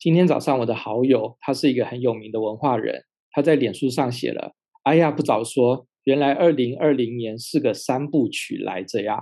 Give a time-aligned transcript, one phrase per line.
[0.00, 9.18] 今天早上我的好友，他是一个很有名的文化人，他在脸书上写了：“哎呀，不早说，原来二零二零年是个三部曲来着呀！”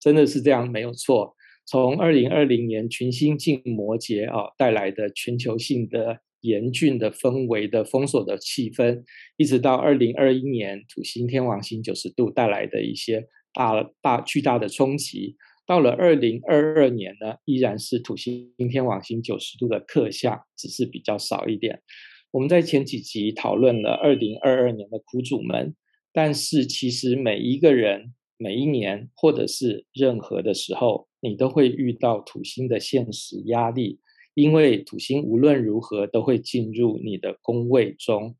[0.00, 1.36] 真的是这样，没有错。
[1.66, 9.02] 从二零二零年群星进摩羯啊带来的全球性的严峻的氛围的封锁的气氛，
[9.36, 13.22] 一直到二零二一年土星天王星九十度带来的一些
[13.52, 15.36] 大大巨大的冲击。
[15.66, 21.82] 到了二零二二年呢，依然是土星天王星九十度的克相，只是比较少一点。
[22.30, 25.74] 我们在前几集讨论了二零二二年的苦主们，
[26.12, 34.00] 但是其实每一个人每一年或者是任何的时候，你都会遇到土星的现实压力，
[34.34, 38.34] 因为土星无论如何都会进入你的宫位中。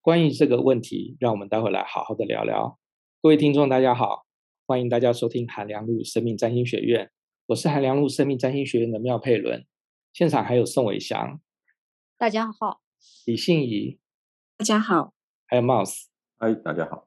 [0.00, 2.78] 关于这个问题，让我们待会来好好的聊聊。
[3.20, 4.31] 各位听众，大家好。
[4.72, 7.10] 欢迎大家收听韩良路生命占星学院，
[7.44, 9.66] 我是韩良路生命占星学院的妙佩伦，
[10.14, 11.38] 现场还有宋伟祥，
[12.16, 12.80] 大家好；
[13.26, 13.98] 李信怡，
[14.56, 15.12] 大家好；
[15.44, 16.04] 还有 Mouse，
[16.38, 17.06] 嗨，大家好。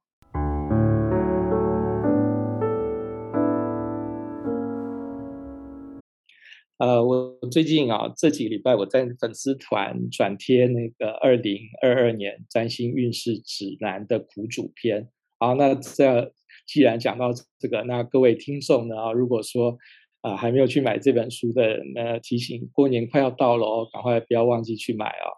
[6.78, 16.32] 呃，我最近啊，这几个礼拜我在粉丝团转贴那个二零二二年占星运势指南的苦主篇，好，那这。
[16.66, 19.78] 既然讲到这个，那各位听众呢，如果说
[20.22, 25.30] 啊、呃、还没有去买这本书的，那提醒过年快要到了哦，赶快不要忘记去买哦。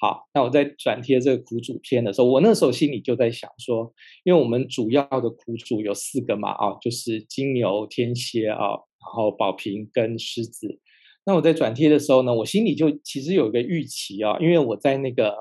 [0.00, 3.92] 好，那我在转贴这个苦主篇的时候，我那时候心里就在想说，
[4.24, 10.78] 因为我们主要的苦主有四个嘛，啊，就是金牛、天蝎啊，然后宝瓶跟狮子。
[11.24, 15.34] 那我在转贴的时候呢，我心里就其实有一个预期啊，因为我在那个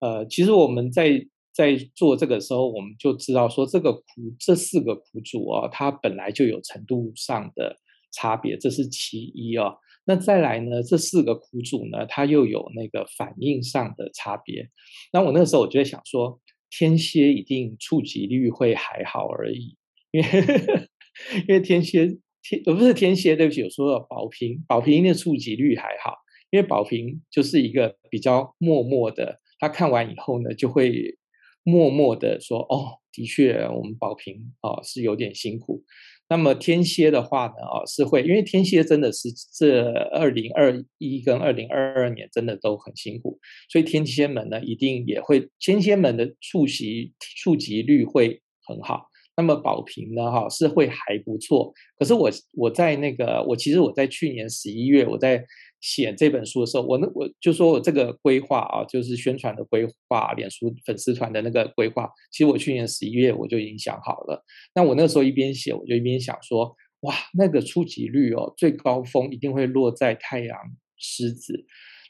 [0.00, 1.26] 呃，其实我们在。
[1.52, 4.02] 在做这个时候，我们就知道说，这个苦
[4.38, 7.76] 这四个苦主啊，它本来就有程度上的
[8.12, 9.76] 差别，这是其一哦。
[10.06, 14.68] 那再来呢，这四个苦主呢，它又有那个反应上的差别。
[15.12, 19.76] 那我那个时候我就在想说，天蝎一定触及率会还好而已，
[20.12, 20.28] 因为
[21.48, 22.06] 因为天蝎
[22.42, 26.14] 天呃不是天蝎，对不起，我说了宝瓶，宝瓶的触及率还好，
[26.50, 31.18] 因为宝瓶就是一个比较默默的，他看完以后呢，就会。
[31.62, 35.84] 默默的说：“哦，的确，我们宝瓶啊是有点辛苦。
[36.28, 43.38] 那么天蝎的话呢，啊是会，因为天蝎真的是这二零二一跟二零二二年真的都很辛苦，
[43.68, 47.12] 所以天蝎们呢一定也会，天蝎们的触及
[47.42, 49.09] 触及率会很好。
[49.40, 51.72] 那么保平呢，哈是会还不错。
[51.98, 55.44] 可是我我在那个，我其实我在去年十一月我在。”
[55.80, 64.44] 写这本书的时候，我那我就说我这个规划啊，就是宣传的规划，脸书粉丝团的那个规划，其实我去年十一月我就已经想好了。
[64.74, 70.54] 那我那时候一边写，我就一边想说，哇，那个触及率哦，最高峰一定会落在太阳
[70.98, 71.64] 狮子。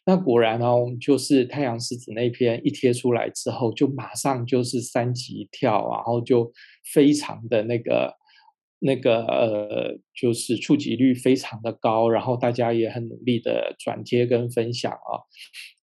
[0.04, 6.52] 那果然哦，就是太阳狮子那篇一贴出来之后，就马上就是三级跳，然后就
[6.92, 8.18] 非常的那个。
[8.82, 15.20] 那个呃，就是触及率非常的高，然后大家也很努力的转贴跟分享啊。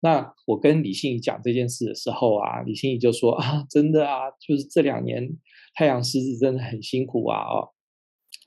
[0.01, 5.29] 那我跟李信怡讲这件事的时候啊，李信怡就说啊，真的啊，就是这两年
[5.75, 7.69] 太阳狮子真的很辛苦啊哦。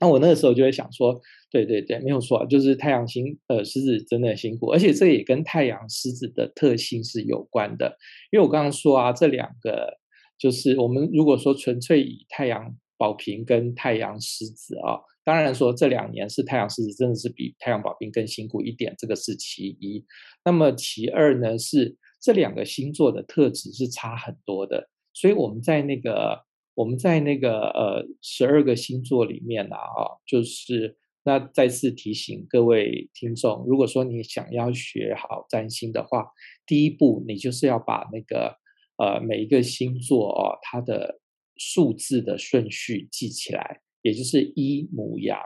[0.01, 7.97] 那我那个时候就会想说，对对对，没有错，就是太阳星呃狮子真的很辛苦，而且这也跟太阳狮子的特性是有关的，
[8.33, 9.99] 因为我刚刚说啊，这两个
[10.39, 12.75] 就是我们如果说纯粹以太阳。
[13.01, 20.05] 宝瓶跟太阳狮子啊，当然说这两年是太阳狮子真的是比太阳宝瓶更辛苦一点，这个是其一。
[20.45, 26.39] 那么其二呢，是这两个星座的特质是差很多的，所以我们在那个
[26.75, 36.27] 我们在那个呃十二个星座里面啊，啊，就是那再次提醒各位听众，如果说你想要学好占星的话，
[36.67, 38.57] 第一步你就是要把那个
[38.97, 41.21] 呃每一个星座哦它的。
[41.63, 45.39] 数字的顺序记起来，也就是一母羊、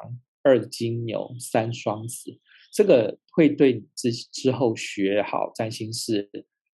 [0.44, 2.38] 二金牛、三双子，
[2.72, 6.30] 这个会对你之之后学好占星是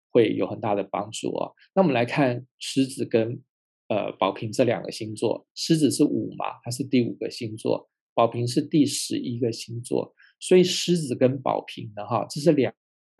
[0.10, 1.54] 会有很大的帮助哦。
[1.76, 3.40] 那我们来看狮子跟
[3.89, 12.74] 呃宝瓶这两个星座，狮子是五嘛，它是第五个星座，宝瓶是第十一个星座，所以狮子跟宝瓶呢，哈，这是两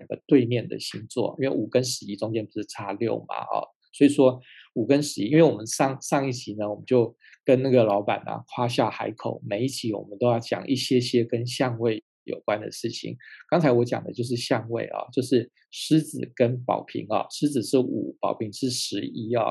[0.08, 3.68] 个对面的星座，因为五跟十一中间不是差六嘛，哦。
[3.94, 4.40] 所以说
[4.74, 13.18] 五跟十一，因为我们上上一集呢，我们就跟那个老板呢夸下海口，每一集我们都要讲一些些跟相位有关的事情。
[13.50, 19.46] 刚才我讲的就是相位啊，就是狮子跟宝瓶啊，狮子是五，宝瓶是十一啊。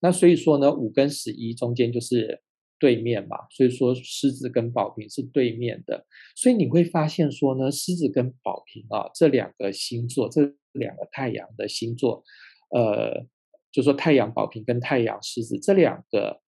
[0.00, 2.40] 那所以说呢，五跟十一中间就是
[2.78, 6.06] 对面嘛，所以说狮子跟宝瓶是对面的。
[6.34, 10.40] 所以你会发现说呢，狮子跟宝瓶啊这两个星座，这
[10.72, 12.24] 两个太阳的星座，
[12.74, 13.26] 呃，
[13.70, 16.40] 就说太阳宝瓶跟太阳狮子这两个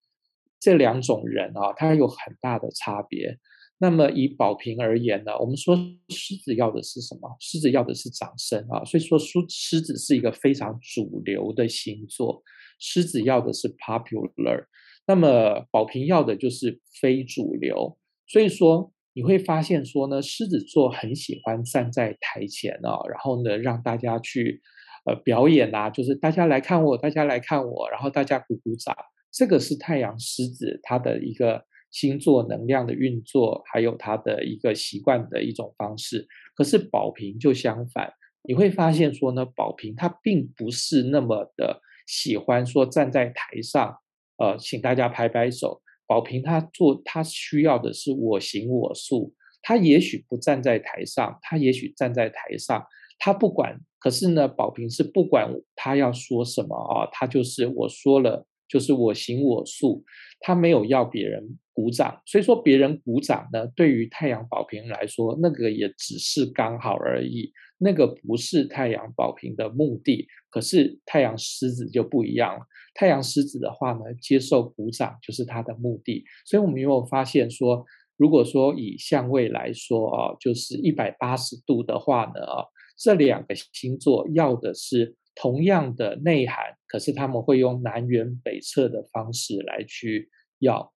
[0.58, 3.38] 这两种人啊，他有很大的差别。
[3.78, 5.76] 那么以宝瓶而言呢，我们说
[6.08, 7.36] 狮子要的是什么？
[7.40, 12.40] 狮子要的是掌声啊，所以说狮狮子是一个非常主流的星座，
[12.82, 14.66] 狮子要的是 popular，
[15.06, 17.96] 那么宝瓶要的就是非主流。
[18.26, 24.60] 所以说你会发现说呢，狮子座很喜欢站在台前啊，然后呢让大家去
[25.06, 28.96] 呃表演啊，就是大家来看我，大家来看我，然后大家鼓鼓掌，
[29.32, 31.64] 这个是太阳狮子它的一个。
[31.92, 36.26] 星座能量的运作，还有它的一个习惯的一种方式。
[36.56, 38.10] 可是宝瓶就相反，
[38.48, 43.96] 你会发现说呢，宝瓶它并不是那么的喜欢说站在台上，
[44.38, 45.82] 呃，请大家拍拍手。
[46.06, 52.84] 宝瓶它做他需要的是我行我素，他也许不站在台上，他也许站在台上，
[53.18, 53.80] 他不管。
[53.98, 58.46] 可是呢，宝瓶是不管他要说什么啊，他就是我说了。
[58.68, 60.02] 就是我行我素，
[60.40, 67.52] 他没有要别人鼓掌，所以说别人鼓掌呢，对于太阳宝瓶来说，那个也只是刚好而已，
[67.82, 70.28] 那个不是太阳宝瓶的目的。
[70.50, 76.24] 可是太阳狮子就不一样了，太阳狮子的话呢，接受鼓掌就是它的目的。
[76.44, 77.84] 所以我们有没有发现说，
[78.16, 82.64] 如果说以相位来说啊，就是一百八十度的话呢啊，
[82.96, 85.16] 这两个星座要的是。
[85.34, 90.28] 同样的内涵，可是他们会用南辕北辙的方式来去
[90.58, 90.92] 要。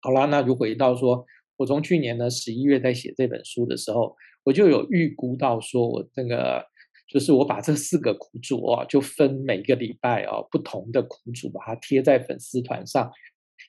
[0.00, 1.24] 好啦，那如果回到说，
[1.58, 6.64] 我从去年呢十一月在写这本书的时候，我就有预估到说，我这个
[7.08, 13.10] 就是我把这四个苦主哦，就分每个礼拜哦不同的苦主，把它贴在粉丝团上，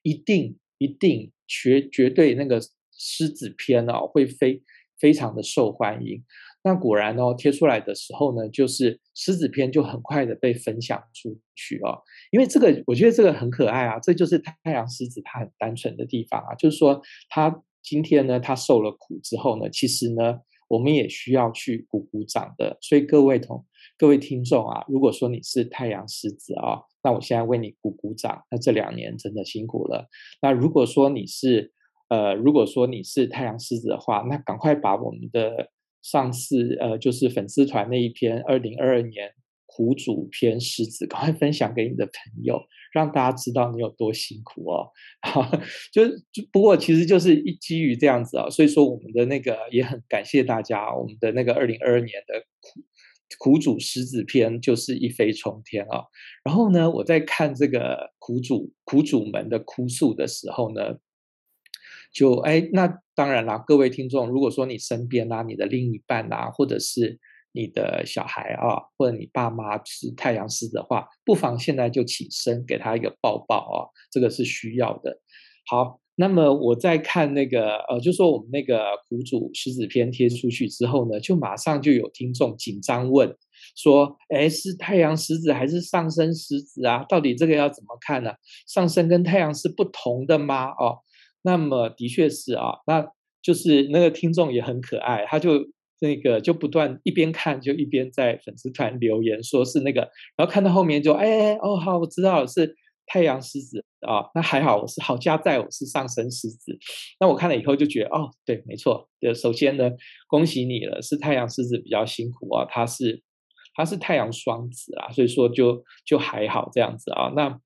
[0.04, 2.62] 一定一定绝绝对那个
[2.92, 4.62] 狮子篇哦会非
[5.00, 6.24] 非常的受欢迎。
[6.64, 12.02] 那果然哦，贴出来的时候呢，就是狮子篇就很快的被分享出去哦。
[12.32, 17.00] 因为这个，我觉得这个很可爱啊，这就是太阳狮子它很单纯的地方啊，就是说
[17.30, 22.78] 它今天呢，它受了苦之后呢，其实呢，我们也需要去鼓鼓掌的。
[22.82, 23.66] 所以各位同
[23.98, 28.44] 各位听众啊，如果说你是太阳狮子啊，那我现在为你鼓鼓掌。
[28.50, 30.08] 那这两年真的辛苦了。
[30.42, 31.74] 那如果说你是
[32.10, 35.72] 呃，如果说你是太阳狮子的话，那赶快把我们的。
[36.06, 39.34] 上次呃，就是粉丝团那一篇二零二二年
[39.76, 42.14] 苦主篇狮子，赶快分享给你的朋
[42.44, 42.62] 友，
[42.94, 44.88] 让大家知道你有多辛苦哦。
[45.22, 45.52] 好，
[45.92, 52.82] 就就不过其实就是一基于这样子啊、所以说我们的那个也很感谢大家，我们的那个二零二二年的苦
[53.38, 56.06] 苦主狮子篇就是一飞冲天啊、
[56.46, 60.96] 然后呢，我在看这个苦主苦主们的哭诉的时候呢。
[62.14, 67.20] 就哎，那当然啦，各位听众，如果说你身边啊，你的另一半啊，或者是
[67.56, 75.18] 你的小孩啊，或者你爸妈是太阳狮的话，不妨现在就起身给他一个抱抱啊，这个是需要的。
[75.68, 83.36] 好，那么我在看那个呃，就说我们那个苦主狮子篇贴出去之后呢，就马上就有听众紧张问
[83.76, 87.04] 说，哎，是太阳狮子还是上升狮子啊？
[87.10, 88.32] 到底这个要怎么看呢？
[88.68, 90.68] 上升跟太阳是不同的吗？
[90.78, 91.00] 哦。
[91.42, 93.08] 那么的确是啊，那
[93.42, 95.60] 就是那个听众也很可爱，他就
[96.00, 100.02] 那个就不断一边看就一边在粉丝团留言，说是那个，
[100.36, 102.76] 然后看到后面就哎哦好，我知道了是
[103.08, 106.78] 太阳狮子啊，那还好我是好家在我是上升狮子，
[107.20, 109.90] 那我看了以后就觉得哦对，没错，首先呢
[110.28, 113.24] 恭喜你了，是太阳狮子比较辛苦啊，他是
[113.76, 117.60] 他是太阳双子啊，所以说就就还好这样子啊，那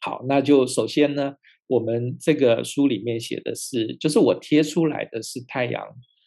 [0.00, 1.34] 好，那就首先呢。
[1.68, 5.82] 我们这个书里面写的是，就是我贴出来的是太阳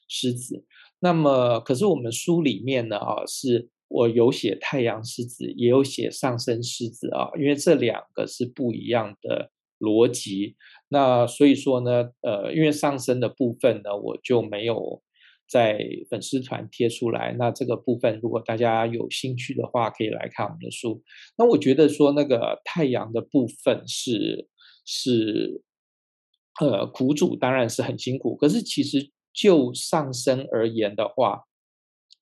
[0.08, 0.66] 狮子。
[1.06, 10.56] 那么，可是我们书里面呢啊，是我有写太阳狮子，也有写上升狮子啊，因为这两个是不一样的逻辑。
[10.90, 15.02] 那所以说呢，呃，因为上升的部分呢，我就没有
[15.48, 15.78] 在
[16.10, 17.36] 粉丝团贴出来。
[17.38, 21.04] 那这个部分，如果大家有兴趣的话，可以来看我们的书。
[21.38, 24.50] 那我觉得说那个太阳的部分是。
[24.88, 25.64] 是，
[26.62, 28.36] 呃，苦主当然是很辛苦。
[28.36, 31.44] 可是其实就上升而言的话，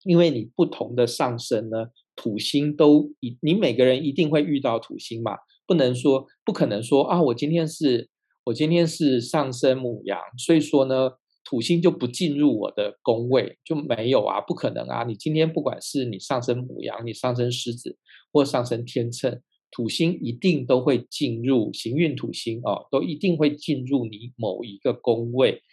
[0.04, 8.10] 因为你不同的上升呢，土星都一，你每个人一定会遇到土星嘛，不能说不可能说啊，我今天是
[8.46, 11.12] 我今天是上升母羊，所以说呢，
[11.46, 15.04] 土星就不进入我的宫位就没有啊，不可能啊。
[15.04, 17.98] 你今天不管是你上升母羊，你上升狮子，
[18.32, 19.42] 或上升天秤。
[19.76, 25.64] 土星一定都会进入行运土星哦，都一定会进入你某一个宫位，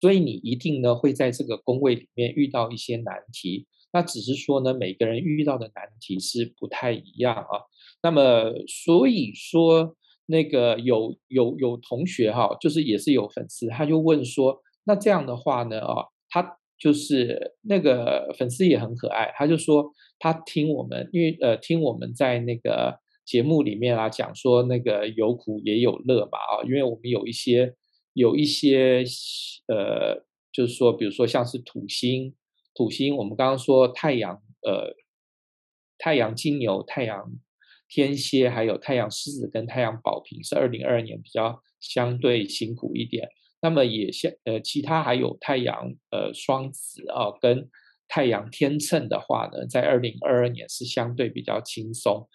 [0.00, 3.66] 所以你一定呢会在这个宫位里面遇到一些难题。
[3.92, 7.64] 那只是说呢，每个人遇到的难题是不太一样啊。
[8.02, 27.74] 那么所以说，那个有有有同学哈，就是也是有粉丝，他就问说，那这样的话呢啊，他就是那个粉丝也很可爱，他就说他听我们，因为呃听我们在那个节目里面啊讲说那个有苦也有乐嘛啊，因为我们有一些
[28.18, 29.04] 有一些
[29.68, 32.34] 呃，就是说比如说像是土星。
[32.74, 34.94] 土星，我们刚刚说太阳，呃，
[35.98, 37.32] 太阳金牛、太阳
[37.88, 43.28] 天蝎，还有太阳狮子跟太阳宝瓶是二零二二年比较相对辛苦一点。
[43.60, 47.68] 那么也像呃，其他还有太阳呃双子啊，跟
[48.06, 52.28] 太阳天秤的话呢，在二零二二年是相对比较轻松。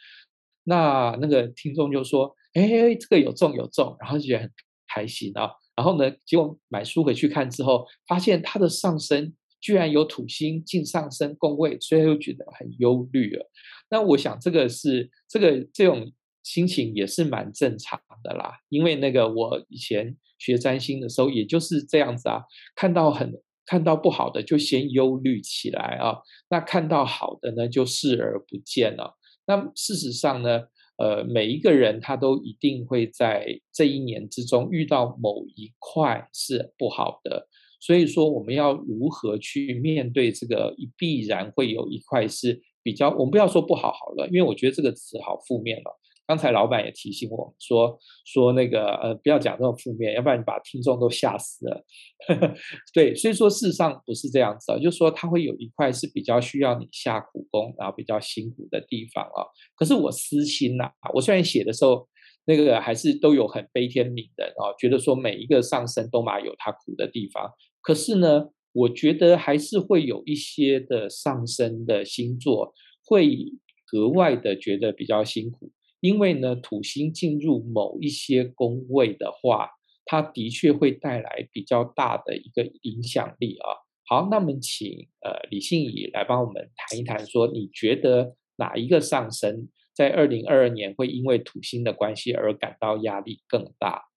[0.65, 4.51] 那那个听众就说：“哎，这个有中有中，然后就觉得很
[4.93, 9.33] 开心啊。”然后呢，结果买书回去看之后，发现他的上升。
[9.65, 13.49] 居然有土星进上升宫位，所以又觉得很忧虑了。
[13.89, 16.11] 那我想这个是这个这种
[16.43, 18.57] 心情也是蛮正常的啦。
[18.67, 22.43] 因为那个我以前学占星的时候，也就是这样子啊，
[22.75, 23.31] 看到很
[23.65, 26.17] 看到不好的就先忧虑起来啊，
[26.49, 29.15] 那看到好的呢就视而不见了。
[29.45, 30.63] 那事实上呢，
[30.97, 37.47] 呃，每一个人他都一定会在这一年之中遇到某一块是不好的。
[37.79, 40.73] 所以说，我们要如何去面对这个？
[40.97, 45.99] 必然会有一块是比较，我们不要说不好好了，因为我觉得这个词好负面了。
[46.25, 51.85] 刚才老板也提醒我说，说那个呃，不要讲这种负面，要不然你把听众都吓死了。
[52.93, 59.45] 对，所以说事实上不是这样子啊，就是说它会有一块是比较需要你下苦功，然后比较辛苦的地方啊。
[59.75, 62.07] 可是我私心呐，我虽然写的时候。
[62.45, 67.49] 那个还是都有很悲天悯人啊，觉得说每一个上升都嘛有他苦的地方。
[67.81, 72.73] 可是呢，我觉得还是会有一些的上升的星座
[73.05, 73.53] 会
[73.85, 75.71] 格外的觉得比较辛苦，
[76.03, 79.69] 因为呢，土星进入某一些宫位的话，
[80.03, 83.69] 它的确会带来比较大的一个影响力啊。
[84.05, 89.69] 好，那么请呃李信仪来帮我们谈一谈，说你觉得哪一个上升？
[89.93, 94.09] 在二零二二年会因为土星的关系而感到压力更大。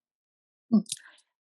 [0.75, 0.83] 嗯，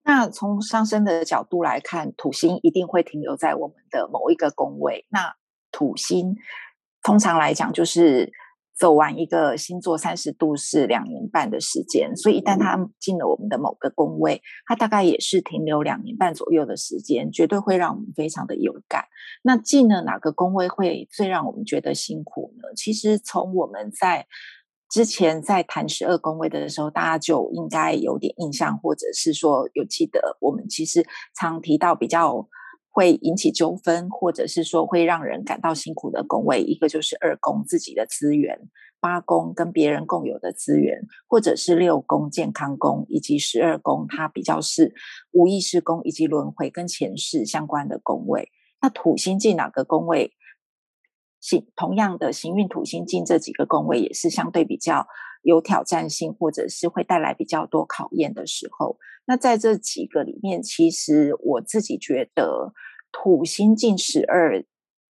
[0.05, 5.07] 那从上升的角度来看，土星一定会停留在我们的某一个宫位。
[5.09, 5.37] 那
[5.73, 6.37] 土星
[7.03, 8.31] 通常来讲就是。
[8.77, 19.05] 走完一个星座三十度是两年半的时间，所以一旦他进了我们的某个宫位，他大概也是停留两年半左右的时间，绝对会让我们非常的有感。
[19.43, 22.75] 那进了哪个宫位会最让我们觉得辛苦呢？
[22.75, 24.27] 其实从我们在
[24.91, 31.07] 之前在谈十二宫位的时候，大家就应该有点印象，或者是说有记得，我们其实
[31.39, 32.49] 常提到比较。
[32.95, 38.57] 会引起纠纷，或者是说会让人感到辛苦的宫位，一个就是二宫自己的资源，
[39.01, 44.95] 八宫跟别人共有的资源，或者是六宫健康宫，以及十二宫它比较是
[45.33, 48.53] 无意识宫以及轮回跟前世相关的宫位。
[48.81, 50.33] 那土星进哪个宫位？
[51.41, 55.09] 行同样的行运土星进这几个宫位也是相对比较
[55.45, 58.99] 有挑战性，或者是会带来比较多考验的时候。
[59.27, 62.73] 那在这几个里面，其实我自己觉得
[63.13, 64.65] 土星进十二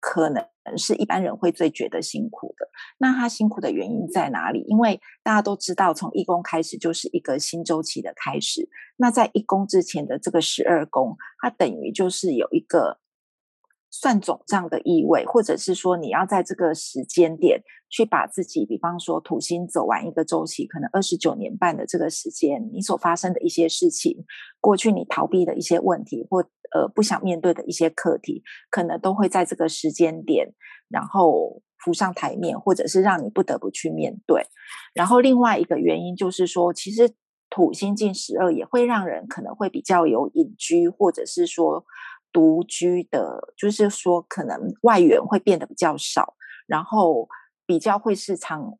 [0.01, 0.45] 可能
[0.77, 2.69] 是一般人会最觉得辛苦的。
[2.99, 4.65] 那他辛苦的原因在哪里？
[4.67, 8.69] 因为大家都知道，从一宫开始就是一个新周期的开始。
[8.97, 12.99] 那在一宫之前的这个十二宫，它等于就是有一个。
[14.01, 24.25] 算总账的意味，或者是说你要在这个时间点去把自己，比方说土星走完一个周期，可能二十九年半的这个时间，你所发生的一些事情，
[24.61, 26.41] 过去你逃避的一些问题，或
[26.75, 30.53] 呃不想面对的一些课题，可能都会在这个时间点，
[30.89, 34.43] 然后浮上台面，或者是让你不得不去面对。
[34.93, 37.15] 然后另外一个原因就是说，其实
[37.49, 41.85] 土星进十二也会让人可能会比较有隐居，或者是说。
[42.35, 46.35] 独居的，就是说可能外援会变得比较少，
[46.67, 47.29] 然后
[47.65, 48.77] 比较会是长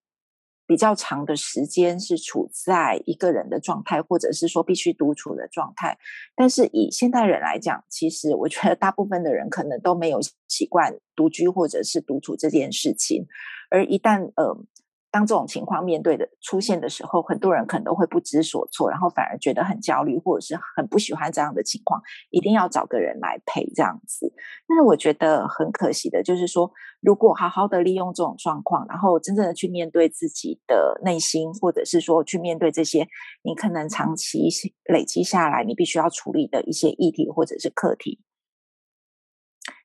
[0.67, 5.97] 比较长的时间是处在一个人的状态，或者是说必须独处的状态。
[6.35, 10.19] 但是以现代人来讲，其实我觉得大部分的人可能都没有
[10.49, 13.25] 习惯独居或者是独处这件事情，
[13.71, 14.65] 而一旦呃。
[15.15, 24.35] 当这种情况面对的出现的时候，很多人可能都会不知所措，然后反而觉得很焦虑，或者是很不喜欢这样的情况，一定要找个人来陪这样子。
[24.67, 26.69] 但是我觉得很可惜的，就是说，
[27.01, 33.07] 如果好好的利用这种状况，然后真正的去面对自己的内心，或者是说去面对这些
[33.45, 34.49] 你可能长期
[34.87, 38.19] 累积下来你必须要处理的一些议题或者是课题，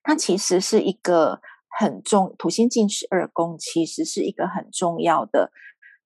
[0.01, 1.39] 它其实是一个
[1.77, 5.51] 很重，土星进十二宫其实是一个很重要的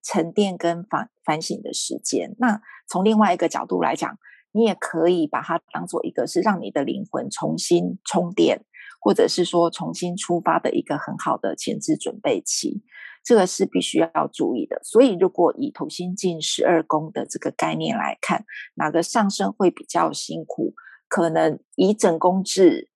[0.03, 2.36] 沉淀跟反反省的时间。
[2.39, 4.17] 那从另外一个角度来讲，
[4.51, 8.65] 你也可以把它当做一个是让你的灵魂重新充电，
[9.01, 12.84] 或者是说重新出发的一个很好的前置准备期。
[13.24, 14.82] 这个是必须要注意的。
[14.84, 18.43] 所以，如果以土星进十二宫的这个概念来看，
[18.75, 20.74] 哪个上升会比较辛苦？
[21.08, 22.89] 可能以整宫制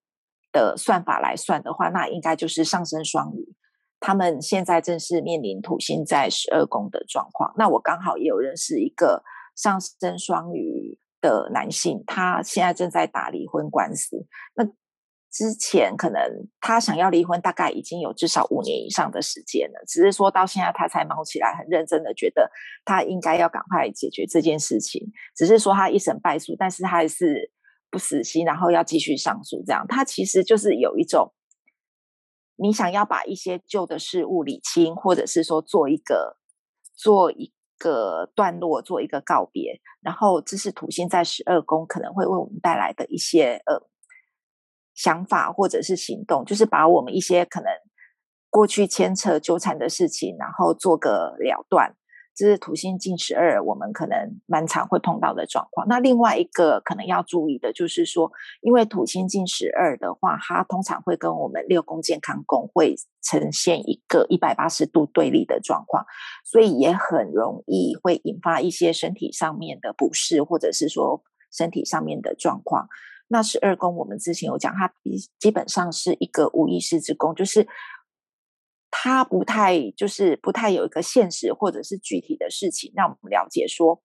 [0.52, 3.54] 的算法来算的话，那应该就是上升双鱼，
[4.00, 7.54] 他们现在正是面临土星在十二宫的状况。
[7.58, 9.24] 那我刚好也有认识一个
[9.56, 14.26] 上升双鱼的男性，他现在正在打离婚官司。
[14.56, 14.66] 那
[15.30, 16.20] 之前可能
[16.62, 22.50] 他想要离婚，大概已经有至少五年以上的时间了，只是说到现在他才忙起来，很认真的觉得
[22.86, 25.12] 他应该要赶快解决这件事情。
[25.36, 27.52] 只是说他一审败诉，但是他还是。
[27.90, 31.34] 不死心，然后要继续上诉，这样他其实就是有一种，
[32.56, 36.38] 你想要把一些旧的事物理清，或者是说做一个
[36.96, 43.88] 做一个段落，做一个告别，然后这是土星在十二宫可能会为我们带来的一些呃
[44.94, 47.70] 想法或者是行动，就是把我们一些可能
[48.50, 51.96] 过去牵扯纠缠的事情，然后做个了断。
[52.38, 55.88] 这是土星进十二，我们可能蛮常会碰到的状况。
[55.88, 66.06] 那另外一个可能要注意的就是说，因为土星进十二的话，它通常会跟我们六宫健康宫会呈现一个一百八十度对立的状况，
[66.46, 72.88] 所以也很容易会引发一些身体上面的不适，或者是说身体上面的状况。
[73.30, 74.94] 那十二宫我们之前有讲，它
[75.40, 77.68] 基本上是一个无意识之宫，就是。
[79.00, 84.02] 他不太就是不太有一个现实或者是具体的事情让我们了解说，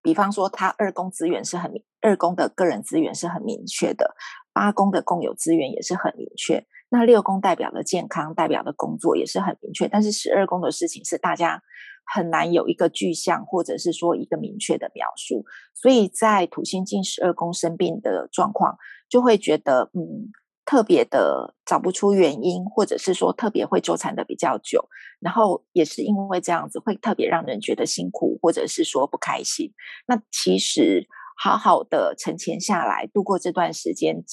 [0.00, 4.14] 比方说他二宫资源是很明，二宫的个人资源是很明确的，
[4.52, 11.60] 八宫的共有资源也是很明确，那六宫代表的健康代表的工作也是很明确，但是十二宫的事情是大家
[12.04, 20.30] 很难有一个具象或者是说一个明确的描述，所以在土星进十二宫生病的状况，就会觉得嗯。
[20.66, 24.86] 特别的找不出原因，或者是说特别会纠缠的比较久，
[25.20, 29.72] 然后也是因为这样子会特别让人觉得辛苦，或者是说不开心。
[30.08, 31.06] 那其实
[31.38, 34.24] 好好的沉潜下来，度过这段时间，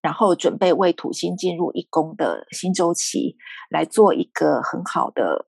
[0.00, 3.36] 然后准备为土星进入一宫的新周期
[3.68, 5.46] 来做一个很好的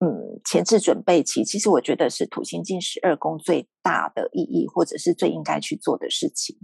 [0.00, 1.42] 嗯前置准备期。
[1.42, 6.58] 其实我觉得是土星进十二宫最大的意义，或者是最应该去做的事情。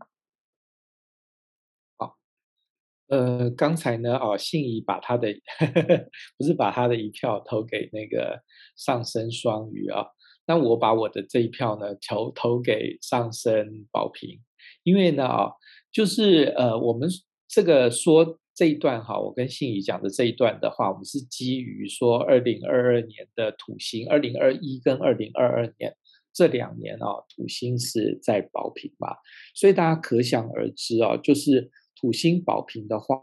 [3.08, 8.40] 呃，刚才呢，哦，信仪把他的呵呵 不是把他的一票投给那个
[8.76, 10.06] 上升双鱼啊，
[10.46, 14.40] 那我把我的这一票呢投投给上升宝瓶，
[14.84, 15.52] 因为呢，啊，
[15.92, 17.06] 就是呃，我们
[17.46, 25.94] 这个说这一段哈，我跟信仪讲的这一段的话，我们是基于说二零二二年的土星，二零二一跟二零二二年
[26.32, 29.08] 这两年啊，土星是在宝瓶嘛，
[29.54, 31.70] 所以大家可想而知啊，就是。
[32.04, 33.16] 土星保平的话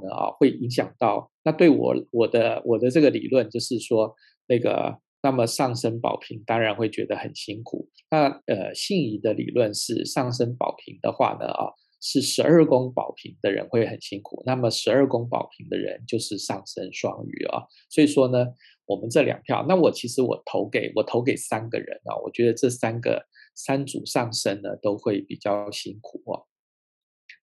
[0.00, 4.14] 呢，啊，会影响到那对我我的我的这个理论就是说，
[4.46, 7.88] 那个那么上升保平当然会觉得很辛苦。
[8.12, 11.66] 那呃，信仪的理论是上升保平的话呢，啊，
[12.00, 14.40] 是十二宫保平的人会很辛苦。
[14.46, 17.64] 那么十二宫保平的人就是上升双鱼啊。
[17.90, 18.46] 所以说呢，
[18.86, 23.20] 我们这两票，那我其实我投给我投给三个人啊，我觉得这三个
[23.56, 26.38] 三组上升呢都会比较辛苦啊。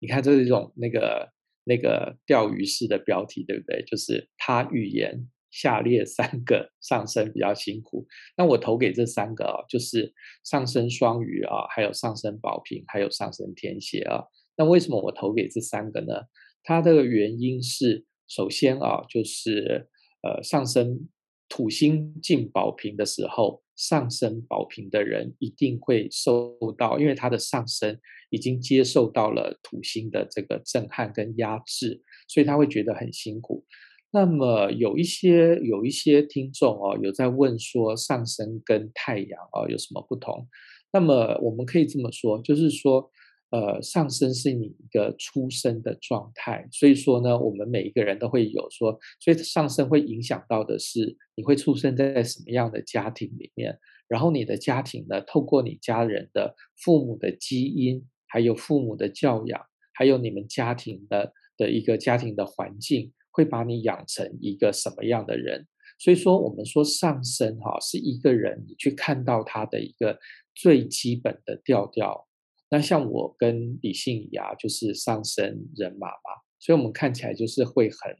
[0.03, 1.31] 你看，这是一种那个
[1.63, 3.81] 那个钓鱼式的标题，对不对？
[3.85, 8.05] 就是他预言下列三个上升比较辛苦。
[8.35, 10.13] 那我投给这三个啊，就是
[10.43, 14.25] 上升双鱼啊，还有上升宝瓶，还有上升天蝎啊。
[14.57, 16.23] 那为什么我投给这三个呢？
[16.63, 19.87] 它的原因是，首先啊，就是
[20.21, 21.07] 呃，上升
[21.49, 27.99] 土星进宝瓶的时候，上升宝瓶的人一定会受到，因为他的上升。
[28.29, 33.63] 已经接受到了土星的这个震撼跟压制，所以他会觉得很辛苦。
[34.09, 40.47] 那么有一些有一些听众哦，有在问说上升跟太阳哦有什么不同？
[40.91, 43.07] 那么我们可以这么说，就是说，
[43.53, 58.03] 呃，上升是你一个出生的状态，所以说呢，我们每一个人都会有说，所以上升会影响到的是你会出生在什么样的家庭里面，然后你的家庭呢，透过你家人的父母的基因。
[58.33, 59.61] 还有父母的教养，
[59.93, 65.67] 还有你们家庭的的一个家庭的环境，会把你养成一个什么样的人？
[65.99, 70.17] 所以说，我们说上升哈，是一个人你去看到他的一个
[70.55, 72.27] 最基本的调调。
[72.73, 78.17] 那像我跟李信仪啊，就是上升人马嘛，所以我们看起来就是会很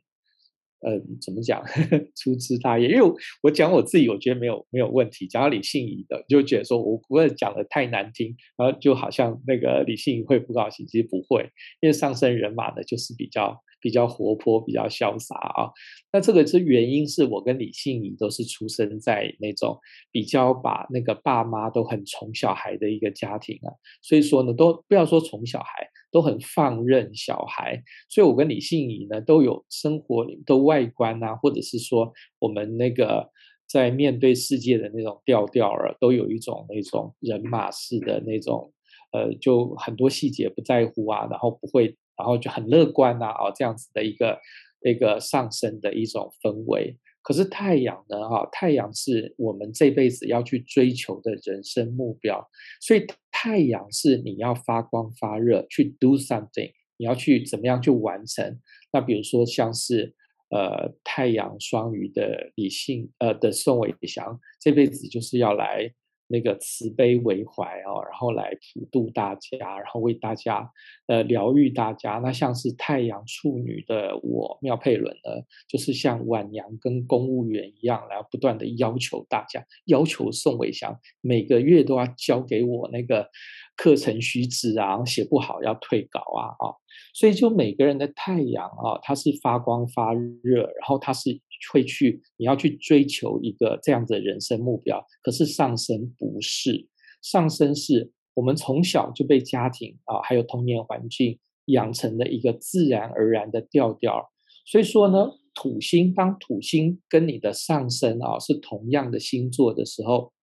[0.85, 1.63] 嗯，怎么讲？
[2.13, 5.25] 粗枝大叶，因为我，讲我自己，我觉得没有没有问题。
[5.25, 11.49] 讲到李信仪的，就觉得说我不会讲的太难听，然后就好像那个李信仪会不高兴，其实不会，
[11.81, 15.69] 因为上升人马呢，就是比较比较活泼，比较潇洒啊。
[16.11, 19.77] 那这个是原因，是我跟李信仪都是出生在那种
[20.11, 23.69] 比较把那个爸妈都很宠小孩的一个家庭啊，
[24.01, 25.87] 所以说呢，都不要说宠小孩。
[26.13, 33.27] 都很放任小孩，所以我跟李信仪呢都有生活的外观啊，或者是说我们那个
[33.67, 38.71] 在面对世界的那种调调儿，都有一种那种人马式的那种，
[39.11, 44.39] 呃，就很多细节不在乎啊，然后不会，然后就很乐观啊，哦，这样子的一个
[44.81, 46.97] 一个上升的一种氛围。
[47.21, 48.27] 可是太阳呢？
[48.27, 52.45] 哈，太阳是我们这辈子要去追求的人生目标，
[52.81, 58.59] 所以太阳是你要发光发热，去 do something，你要去怎么样去完成？
[58.91, 60.13] 那比如说像是
[60.49, 65.93] 呃太阳双鱼的理性呃的宋伟祥，这辈子就是要来。
[66.33, 70.67] 那个慈悲为怀哦，然后来普度大家，然后为大家
[71.05, 72.13] 呃疗愈大家。
[72.23, 83.29] 那像是太阳处女的我妙佩伦呢，就是像晚娘跟公务员一样，然后不断的要求大家，要求宋伟祥每个月都要交给我那个
[83.77, 86.73] 课程须知啊，写不好要退稿啊啊。
[87.13, 91.39] 所以就每个人的太阳啊，它是发光发热，然后它是。
[91.71, 96.87] 会去，你要去追求一个这样的人生目标，可是上升不是，
[97.21, 104.31] 上升是我们从小就被家庭啊，还有童年环境养成的一个自然而然的调调。
[104.65, 110.33] 所以说呢，土星当土星跟你的上升啊是同样的星座的时候，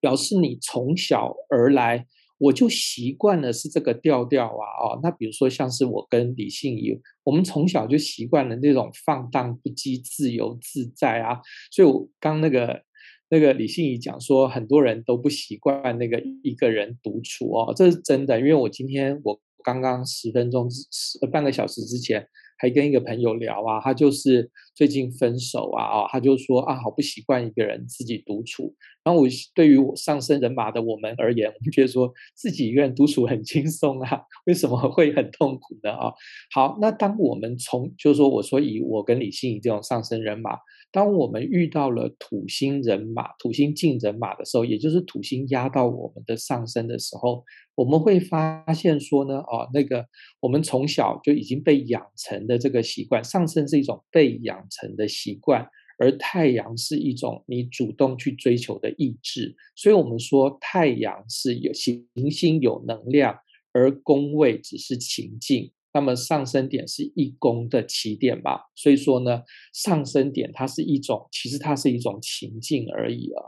[0.00, 2.06] 表示你从小而来。
[2.40, 11.38] 我就习惯了是这个调调啊，哦，那比如说像是我跟李信仪，我们从小就习惯了那种放荡不羁、自由自在啊，
[11.70, 12.82] 所以我刚那个
[13.28, 22.26] 那个李信仪讲说，很多人都不习惯那个一个人独处哦，这是真的，因为我今天我刚刚十分钟十半个小时之前。
[22.60, 28.74] 还跟一个朋友聊啊，他就是最近分手啊，啊，他就说啊，好不习惯一个人自己独处。
[29.02, 35.90] 然后我对于我上升人马的我们而言，我们觉得说自己一个人独处很轻松啊，为什么会很痛苦呢？
[35.90, 36.12] 啊，
[36.54, 40.58] 好，那当我们从就是说，我说以我跟李欣怡这种上升人马。
[40.92, 50.04] 当我们遇到了土星人马、土星进人马的时候，也就是土星压到我们的上升的时候，我们会发现说呢，哦，那个
[50.40, 55.64] 我们从小就已经被养成的这个习惯，上升是一种被养成的习惯，
[55.98, 59.54] 而太阳是一种你主动去追求的意志。
[59.76, 63.38] 所以，我们说太阳是有行星有能量，
[63.72, 65.70] 而宫位只是情境。
[65.92, 73.42] 那么上升点是一宫的起点吧，所以说呢，上升点它是一种，其实它是一种情境而已啊。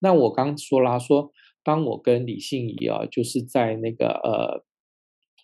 [0.00, 1.32] 那我刚说啦，说
[1.62, 4.64] 当我跟李信仪啊，就是在那个呃。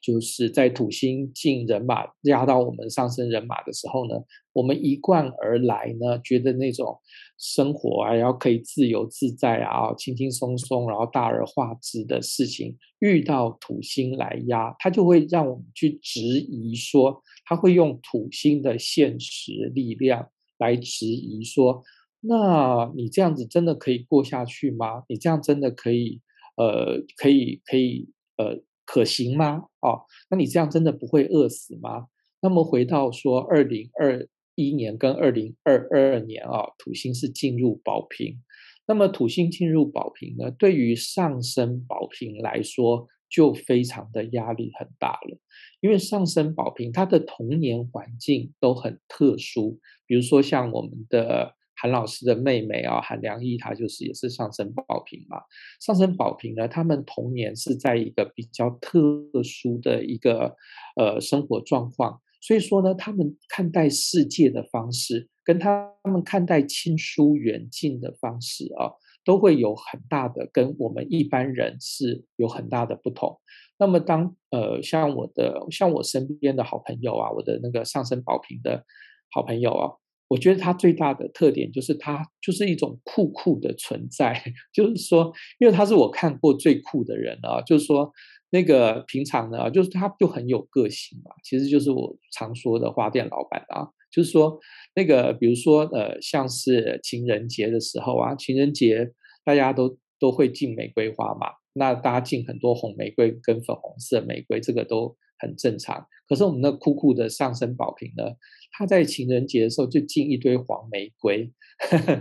[0.03, 4.15] 就是在土星进人马压到我们上升人马的时候呢，
[4.55, 6.99] 我们一贯而来呢，觉得那种
[7.37, 21.83] 生活啊，然后可以自由自在啊，轻轻松松，然后大而化之的事情，遇到土星来压，它就会让我们去质疑说，它会用土星的现实力量来质疑说，
[22.21, 25.03] 那你这样子真的可以过下去吗？
[25.09, 26.23] 你这样真的可以，
[26.57, 28.63] 呃，可以，可以，呃。
[28.87, 29.63] 可行吗？
[29.81, 32.09] 哦，那你这样真的不会饿死吗？
[32.43, 38.39] 那么回到说，二零二一年跟二零二二年啊，土星是进入宝瓶。
[38.87, 45.39] 那么土星进入宝瓶呢，对于上升宝瓶来说，就非常的压力很大了。
[45.81, 51.55] 因为上升宝瓶它的童年环境都很特殊，比如说像我们的。
[51.77, 55.43] 韩老师的妹妹啊，韩良义，她就是也是上升宝瓶嘛。
[55.81, 58.99] 上升宝瓶呢，他们童年是在一个比较特
[59.43, 60.55] 殊的一个
[60.97, 68.93] 呃生活状况，所以说呢，他们看待世界的方式，跟他们看待亲疏远近的方式啊，
[69.25, 73.41] 都会有很大的跟我们一般人是有很大的不同。
[73.79, 78.85] 那么当呃像我的像我身边的好朋友啊，我的那个上升宝瓶的
[79.33, 79.93] 好朋友啊。
[80.27, 85.31] 我觉得他最大的特点就是他就是一种酷酷的存在， 就是说，
[85.61, 88.11] 因为他是我看过最酷的人啊，就是说，
[88.55, 94.57] 那个平常呢，就是他就很有个性嘛，其实就是我常说的花店老板啊，就是说，
[94.95, 99.11] 那个比如说呃，像是情人节的时候啊，情人节
[99.45, 106.07] 大家都都会进玫瑰花嘛，那大家进很多红玫瑰跟粉红色玫瑰，这个都很正常。
[106.29, 108.23] 可是我们那酷酷的上升宝瓶呢？
[108.71, 111.51] 他在情人节的时候就进一堆黄玫瑰，
[111.91, 112.13] 呵呵，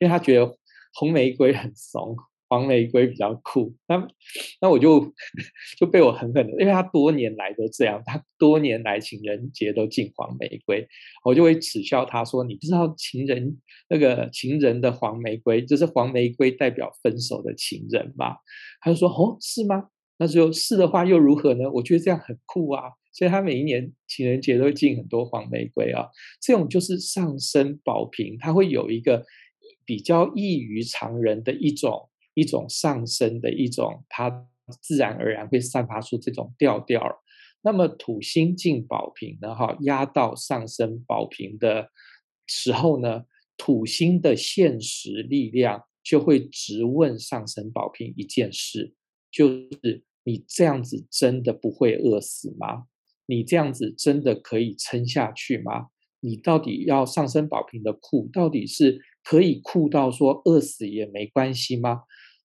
[0.00, 0.56] 因为他觉得
[0.94, 2.16] 红玫瑰很怂。
[2.52, 4.06] 黄玫瑰比较酷，那
[4.60, 5.10] 那我就
[5.80, 10.86] 就被我狠狠的，因为他多年来都这样，他多年来情人节都进黄玫瑰，
[11.24, 18.36] 我就会耻笑他说：“你不知道情人那个情人的黄玫瑰，就是黄玫瑰代表分手的情人嘛？”
[18.82, 19.88] 他就说：“哦，是吗？
[20.18, 21.70] 那就是的话又如何呢？
[21.72, 22.82] 我觉得这样很酷啊！
[23.14, 26.06] 所以他每一年情人节都会进很多黄玫瑰啊，
[26.42, 29.24] 这种就是上升宝瓶，它会有一个
[29.86, 34.48] 比较异于常人的一种。”一种上升的一种，它
[34.80, 37.22] 自然而然会散发出这种调调。
[37.62, 39.54] 那么土星进宝瓶呢？
[39.54, 41.90] 哈，压到上升宝瓶的
[42.46, 43.22] 时候呢，
[43.56, 48.94] 土星的现实力量就会直问上升宝瓶一件事，
[49.30, 52.86] 就是你这样子真的不会饿死吗？
[53.26, 55.86] 你这样子真的可以撑下去吗？
[56.18, 62.02] 你到底要上升宝瓶的酷，到底是可以酷到说饿死也没关系吗？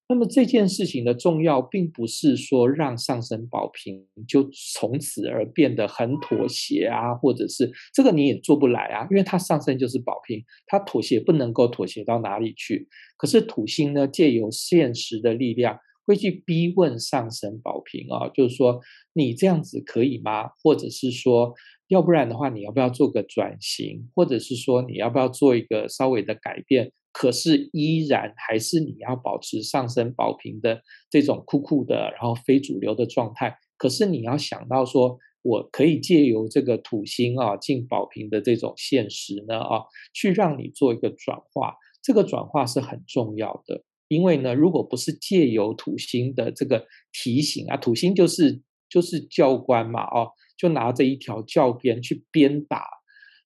[0.10, 12.88] 那么这件事情的重要，并不是说让上升宝瓶就从此而变得很妥协啊，或者是这个你也做不来啊，因为它上升就是宝瓶，它妥协不能够妥协到哪里去。
[13.18, 18.80] 可是土星呢，借由现实的力量，会去逼问上升宝瓶啊，就是说
[19.14, 20.50] 你这样子可以吗？
[20.64, 21.54] 或者是说，
[21.90, 24.10] 要不然的话，你要不要做个转型？
[24.16, 26.94] 或者是说，你要不要做一个稍微的改变？
[27.12, 33.58] 可是依然还是你要保持上升宝瓶的这种酷酷的，然后非主流的状态。
[33.78, 39.82] 可是你要想到说，我可以借由这个土星啊进宝瓶的这种现实呢啊，
[40.14, 41.76] 去让你做一个转化。
[42.04, 52.86] 这个转化是很重要的，因为呢，如果不是借由土星的这个提醒啊，土星就是就是教官嘛哦，就拿着一条教鞭去鞭打。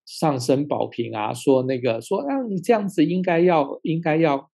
[0.03, 4.49] 上升宝瓶啊，说那个说啊，你这样子应该要应该要，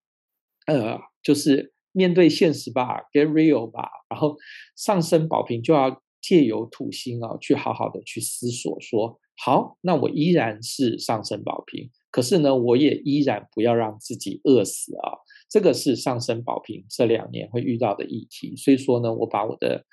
[0.67, 3.89] 呃，就是面对现实吧，get real 吧。
[4.09, 4.35] 然后
[4.75, 15.13] 上升宝瓶就要借由土星啊，去好好的去思索说，好，那我依然是上升宝瓶，可是呢，我也依然不要让自己饿死啊。
[15.49, 18.55] 这个是上升宝瓶这两年会遇到的议题。
[18.55, 19.85] 所以说呢，我把我的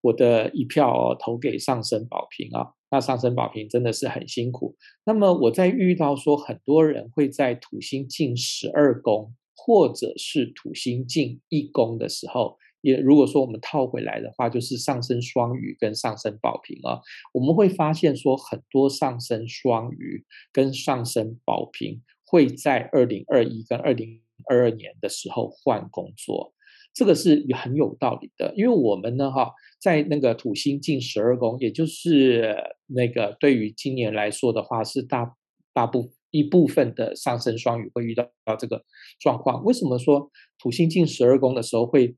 [0.00, 2.72] 我的一票投给上升宝瓶啊。
[2.90, 4.76] 那上升宝瓶真的是很辛苦。
[5.04, 17.00] 那么我在遇到说很多人会在土星进十二宫，或者是土星进一宫的时候，也如果说我们套回来的话，就是上升双鱼跟上升宝瓶啊，
[17.32, 26.52] 我们会发现说很多上升双鱼跟上升宝瓶会在二零二一跟二零二二年的时候换工作。
[26.92, 35.34] 这个是很有道理的，因为我们呢，哈，在那个土星进十二宫，也就是那个对于今年来说的话，是大
[35.72, 38.84] 大部一部分的上升双鱼会遇到到这个
[39.18, 39.64] 状况。
[39.64, 42.14] 为什么说土星进十二宫的时候会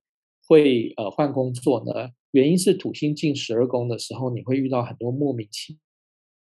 [0.46, 2.10] 会呃换工作呢？
[2.32, 5.78] 原因是土星进十二宫的时候，你会遇到很多莫名其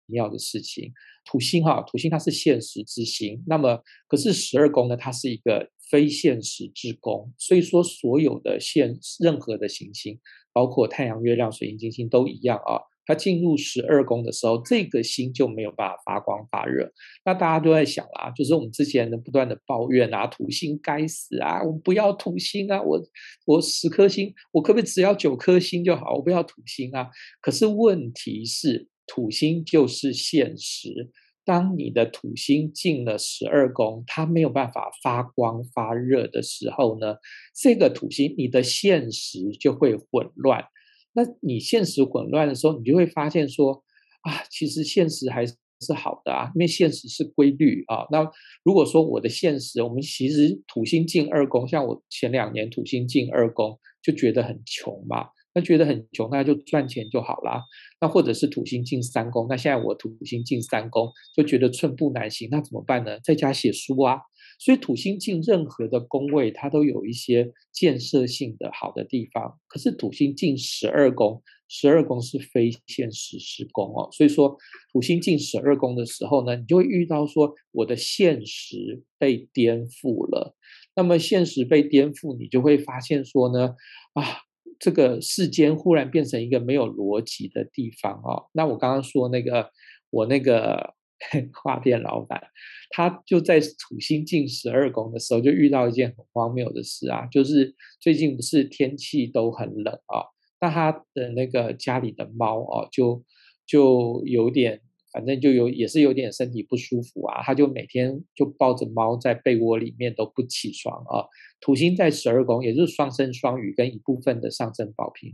[0.08, 0.92] 妙的事情。
[1.26, 5.70] 土星哈，土星它是现实之星，那么可是十二宫呢，它是一个。
[5.92, 10.18] 非现实之宫，所以说所有的现任何的行星，
[10.52, 12.82] 包括太阳、月亮、水星、金星都一样啊。
[13.06, 16.92] 它进入十二宫的时候，这个星就没有办法发光发热。
[17.26, 23.00] 那大家都在想啦，就是我们之前的不断的抱怨啊，土星该死啊，我不要土星啊，我
[23.46, 26.16] 我十颗星，我可不可以只要九颗星就好？
[26.16, 27.08] 我不要土星啊。
[27.40, 31.12] 可是问题是，土星就是现实。
[31.46, 37.18] 当你的土星进了十二宫，它没有办法发光发热的时候呢，
[37.54, 40.64] 这个土星你的现实就会混乱。
[41.12, 43.84] 那你现实混乱的时候，你就会发现说
[44.22, 45.56] 啊，其实现实还是
[45.94, 48.08] 好的啊，因为现实是规律啊。
[48.10, 48.26] 那
[48.64, 55.28] 如果说我的现实，我们其实土星进二宫，像我前两年土星进二宫，就觉得很穷嘛。
[55.56, 57.62] 那觉得很穷，那就赚钱就好啦。
[58.04, 62.50] 那或者是土星进三宫，那现在我土星进三宫，就觉得寸步难行。
[62.52, 63.18] 那怎么办呢？
[63.24, 64.20] 在家写书啊。
[64.60, 69.58] 所以土星进任何的宫位，它都有一些建设性的好的地方。
[69.70, 74.10] 可是土星进十二宫，十二宫是非现实施宫哦。
[74.12, 74.58] 所以说
[74.92, 80.58] 土星进十二宫的时候呢，你就会遇到说我的现实被颠覆了。
[80.94, 83.76] 那么现实被颠覆，你就会发现说呢，
[84.12, 84.43] 啊。
[84.84, 88.50] 这个世间忽然变成一个没有逻辑的地方哦。
[88.52, 89.70] 那我刚刚说那个
[90.10, 90.94] 我那个
[91.64, 92.44] 花店老板，
[92.90, 100.28] 他就在土星进十二宫的时候，就遇到一件很荒谬的事啊，就是最近不是天气都很冷啊，
[100.60, 103.24] 那他的那个家里的猫哦，就
[103.66, 104.82] 就有点
[105.14, 111.24] 反正就有也是有点身体不舒服啊，他就每天就抱着猫在被窝里面都不起床啊。
[111.62, 115.32] 土星在十二宫，也就是双生双鱼跟一部分的上升宝瓶，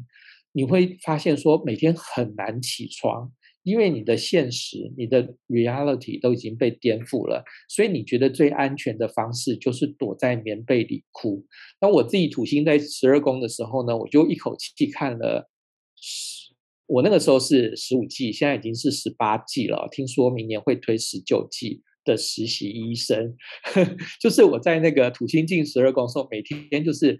[0.51, 3.31] 你会发现说每天很难起床，
[3.63, 11.45] 因为你的现实、你的 reality 都已经被颠覆了，所以你觉得最安全的方式就是躲在棉被里哭。
[11.79, 15.49] 那我自己土星在十二宫的时候呢，我就一口气看了。
[16.89, 19.87] 我那个时候是十五季，现在已经是十八季了。
[19.91, 23.37] 听说明年会推十九季的实习医生，
[24.19, 27.19] 就是我在那个土星进十二宫的时候，每天就是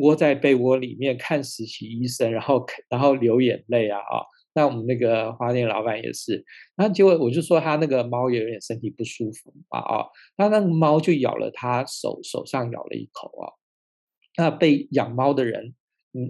[0.00, 4.24] 窝在被窝里面看实习医生，然后然后流眼泪啊啊！
[4.54, 6.42] 那我们那个花店老板也是，
[6.74, 10.06] 然后结果我就说他那个猫也有点身体不舒服啊啊，
[10.38, 13.52] 那那个猫就咬了他手手上咬了一口啊，
[14.38, 15.74] 那被养猫的人。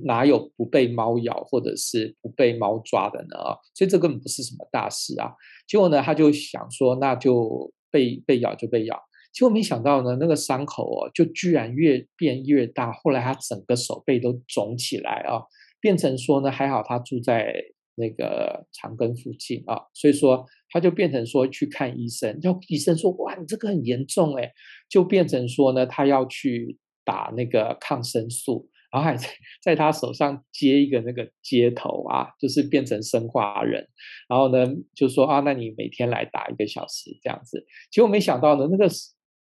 [0.05, 3.37] 哪有不被猫咬或者是不被猫抓的呢？
[3.75, 5.33] 所以这根本不是什么大事啊。
[5.67, 8.97] 结果呢，他就想说，那就被被咬就被咬。
[9.33, 12.93] 结果没想到呢，那个伤口哦，就居然越变越大。
[12.93, 15.43] 后来他整个手背都肿起来啊，
[15.81, 17.55] 变成说呢，还好他住在
[17.95, 22.39] 那个长庚附近啊，所以说他就变成说去看医生。
[22.43, 24.53] 然后医生说，哇，你这个很严重哎，
[24.89, 28.69] 就变成说呢，他要去打那个抗生素。
[28.93, 29.27] 然后还在
[29.63, 33.89] 在他手上接一个那个接头啊，就是变成生化人。
[34.29, 37.67] 然后呢，就说啊，那你每天来打一个小时这样子。
[37.91, 38.87] 结果没想到呢，那个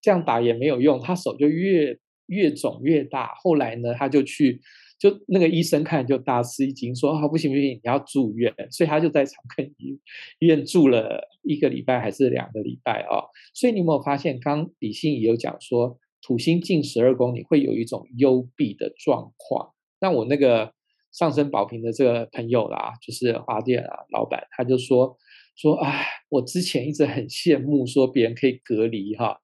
[0.01, 3.33] 这样打也没有用，他手就越越肿越大。
[3.37, 4.59] 后来呢，他就去，
[4.99, 8.53] 就那个医生看就大吃一惊，说啊，不行不行，你要住院。
[8.69, 9.97] 所以他就在长庚医
[10.39, 13.23] 院住了一个礼拜还是两个礼拜啊。
[13.53, 15.97] 所以你有没有发现，刚李欣也有讲说。
[16.27, 19.71] 土星进十二宫，你会有一种幽闭的状况。
[20.01, 20.73] 那我那个
[21.13, 25.17] 上升宝瓶的这个朋友啦，就是花店啊老板，他就说
[25.55, 29.39] 说，哎，我之前一直很羡慕，说别人可以隔离哈，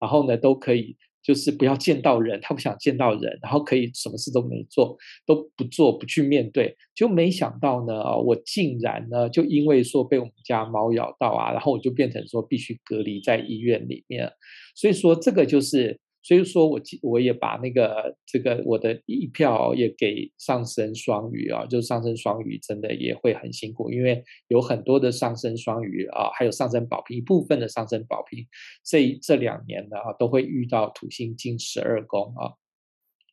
[0.00, 14.32] 然后呢都可以，就是不要见到人，他不想见到人，然后可以什么事都没做，都不做，不去面对，就没想到呢，我竟然呢，就因为说被我们家猫咬到啊，然后我就变成说必须隔离在医院里面，
[14.74, 16.00] 所以说这个就是。
[16.24, 28.46] 所以说我我也把那个这个我的一票也给上升双鱼啊，就上升双鱼真的也会很辛苦，因为有很多的上升双鱼啊，还有上升宝瓶一部分的上升宝瓶，
[28.84, 32.54] 这这两年呢啊都会遇到土星进十二宫啊。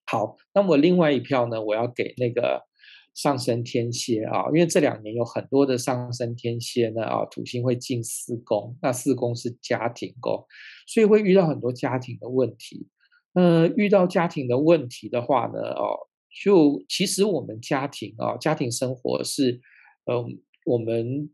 [0.05, 2.69] 好，那么另外一票呢，我要给那个。
[3.13, 10.45] 上升天蝎啊，因为这两年有很多的上升天蝎呢啊，土星会进四宫，那四宫是家庭宫，
[10.87, 12.87] 所以会遇到很多家庭的问题。
[13.33, 16.07] 呃，遇到家庭的问题的话呢，哦，
[16.43, 19.59] 就其实我们家庭啊，家庭生活是，
[20.05, 20.25] 嗯、呃，
[20.65, 21.29] 我们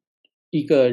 [0.49, 0.91] 一个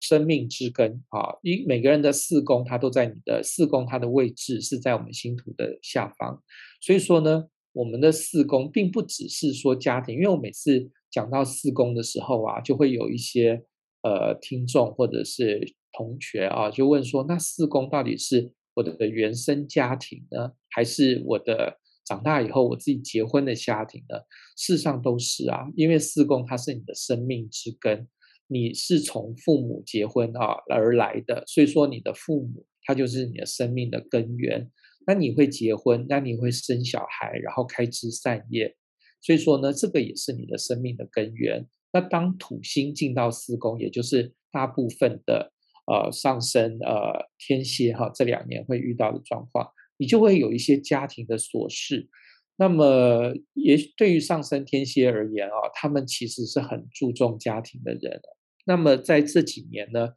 [0.00, 6.42] 生命之根啊，一每个人的四宫，它都在你的四宫，它的位置是在我们星图的下方，
[6.82, 7.46] 所以说呢。
[7.76, 13.62] 我们的四宫并不只是说家庭，因为我每次讲到四宫的时候啊，就会有一些
[14.02, 24.16] 呃听众或者是同学啊，就问说，那四宫到底是我的原生家庭呢，还是我的长大以后我自己结婚的家庭呢？
[24.56, 28.08] 事实上都是啊，因为四宫它是你的生命之根，
[28.46, 34.70] 你是从父母结婚啊而来的，所以说你的父母他就是你的生命的根源。
[35.06, 38.74] 那你会结婚，那你会生小孩，然后开枝散叶，
[39.20, 41.64] 所以说呢，这个也是你的生命的根源。
[41.92, 45.52] 那当土星进到四宫，也就是大部分的
[45.86, 52.08] 呃上升呃天蝎哈，这两年会遇到的状况，你就会有一些家庭的琐事。
[52.56, 58.20] 那么也对于上升天蝎而言啊，他们其实是很注重家庭的人。
[58.64, 60.08] 那么在这几年呢，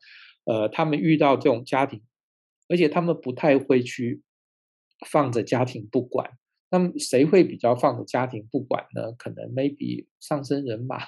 [0.46, 2.02] 呃，他们遇到这种家庭，
[2.68, 4.24] 而且他们不太会去。
[5.08, 6.30] 放着家庭不管，
[6.72, 9.12] 那么谁会比较放着家庭不管呢？
[9.18, 11.00] 可能 maybe 上升人马，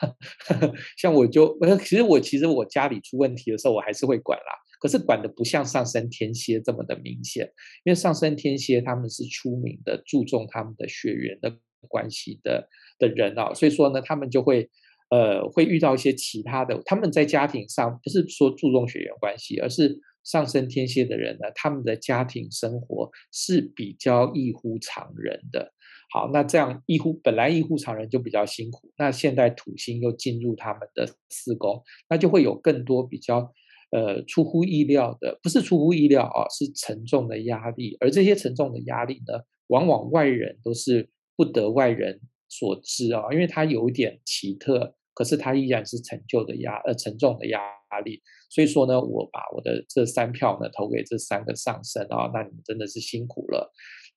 [0.97, 4.53] 像我就，其实我其实我家里出问题的时候，我还是会管啦。
[4.80, 7.45] 可是管的不像上升天蝎这么的明显，
[7.84, 11.55] 因为上升天蝎他们是出名的注重他们的血缘的
[11.88, 14.68] 关系的的人啊，所以说呢，他们就会
[15.09, 19.99] 呃会遇到一些其他的，他们在家庭上不是说注重血缘关系，而是。
[20.24, 25.74] 上升天蝎的人呢，他们的家庭生活是比较异乎常人的。
[26.13, 33.53] 好，那这样异乎本来异乎常人就比较辛苦，那现在土星又进入他们的四宫，那就会有更多比较
[33.91, 37.95] 呃出乎意料的，不是出乎意料啊，是沉重的压力。
[38.01, 42.19] 而这些沉重的压力呢，往往外人都是不得外人
[42.49, 47.57] 所知啊，因为它有点奇特，可是它依然是陈旧的压呃沉重的压
[47.99, 48.21] 力。
[48.49, 53.71] 所以说呢，我把我的这三票呢投给这三个上升啊，那你们真的是辛苦了。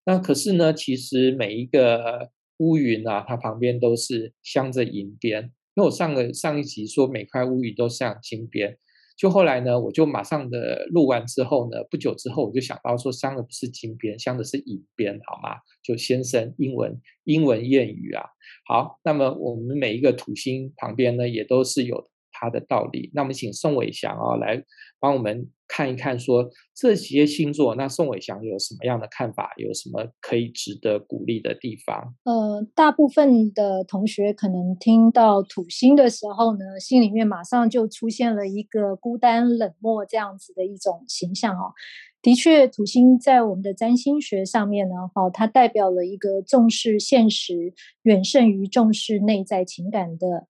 [0.07, 5.51] 那可是呢，其实每一个乌云啊，它旁边都是镶着银边。
[5.75, 8.79] 因为我上个上一集说每块乌云都像金边。
[9.17, 15.57] 就后来呢，我就马上的录完之后呢，不久之后我就想到说，镶的不是金边，镶的是银边，好吗？
[15.85, 18.25] 就先生英文英文谚语啊。
[18.67, 23.11] 好，那么我们每一个土星旁边呢，也都是有它的道理。
[23.15, 24.63] 那么请宋伟祥啊来
[25.01, 29.53] 帮我们看一看，说这些星座，那宋伟祥有什么样的看法？
[29.57, 32.15] 有什么可以值得鼓励的地方？
[32.25, 41.73] 呃，大部分的同学可能听到土星的时候呢，心里面马上就出现了一个孤单冷漠这样子的一种形象哦。
[42.23, 50.47] 的确，土星在我们的占星学上面呢，哈，它代表了一个重视现实远胜于重视内在情感的。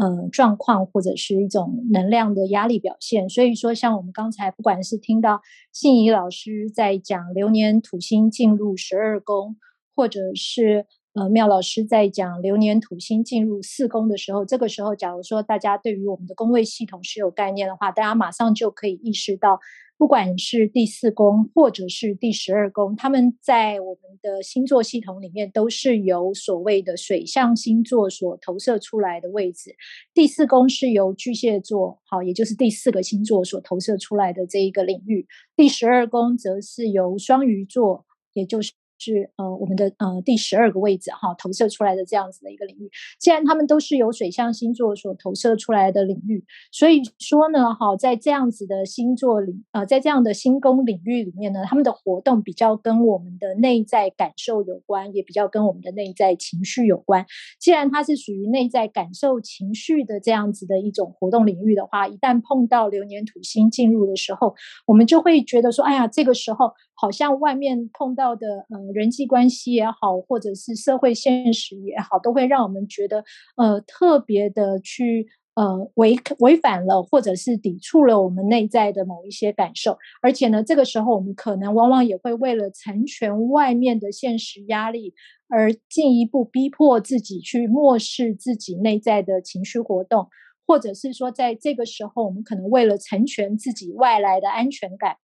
[0.00, 3.28] 呃，状况或者是一种能量的压力表现。
[3.28, 5.40] 所以说，像我们刚才不管是听到
[5.72, 9.56] 信怡老师在讲流年土星进入十二宫，
[9.96, 10.86] 或者是
[11.18, 19.58] 呃妙老师在讲流年土星进入四宫的时候，这个时候，假如说大家对于我们的宫位系统是有概念的话，大家马上就可以意识到。
[19.96, 29.74] 不管是第四宫或者是第十二宫，他们在我们的星座系统里面都是由所谓的水象星座所投射出来的位置。
[30.14, 35.26] 第四宫是由巨蟹座，好，也就是第四个星座所投射出来的这一个领域。
[35.56, 38.72] 第十二宫则是由双鱼座，也就是。
[38.98, 42.90] 是呃，我们的呃第十二个位置哈，投射出来的这样子的一个领域。
[43.20, 57.24] 既然他们都是由水象星座所投射出来的领域，所以说呢，哈，在这样子的星座里，呃，在这样的星宫领域里面呢，他们的活动比较跟我们的内在感受有关，也比较跟我们的内在情绪有关。
[57.60, 64.54] 既然它是属于内在感受情绪的这样子的一种活动领域的话，一旦碰到流年土星进入的时候，
[64.86, 66.72] 我们就会觉得说，哎呀，这个时候。
[67.00, 73.24] 好像外面碰到的，呃，人际关系也好，或者是社会现实也好，都会让我们觉得，
[73.56, 79.96] 呃，特别的去，呃，违违反了，或者是抵触了我们内在的某一些感受。
[80.20, 85.14] 而且呢，这个时候我们可能往往也会为了成全外面的现实压力，
[85.48, 90.28] 而进一步逼迫自己去漠视自己内在的情绪活动，
[90.66, 95.16] 或者是说，在这个时候，我们可能为了成全自己外来的安全感。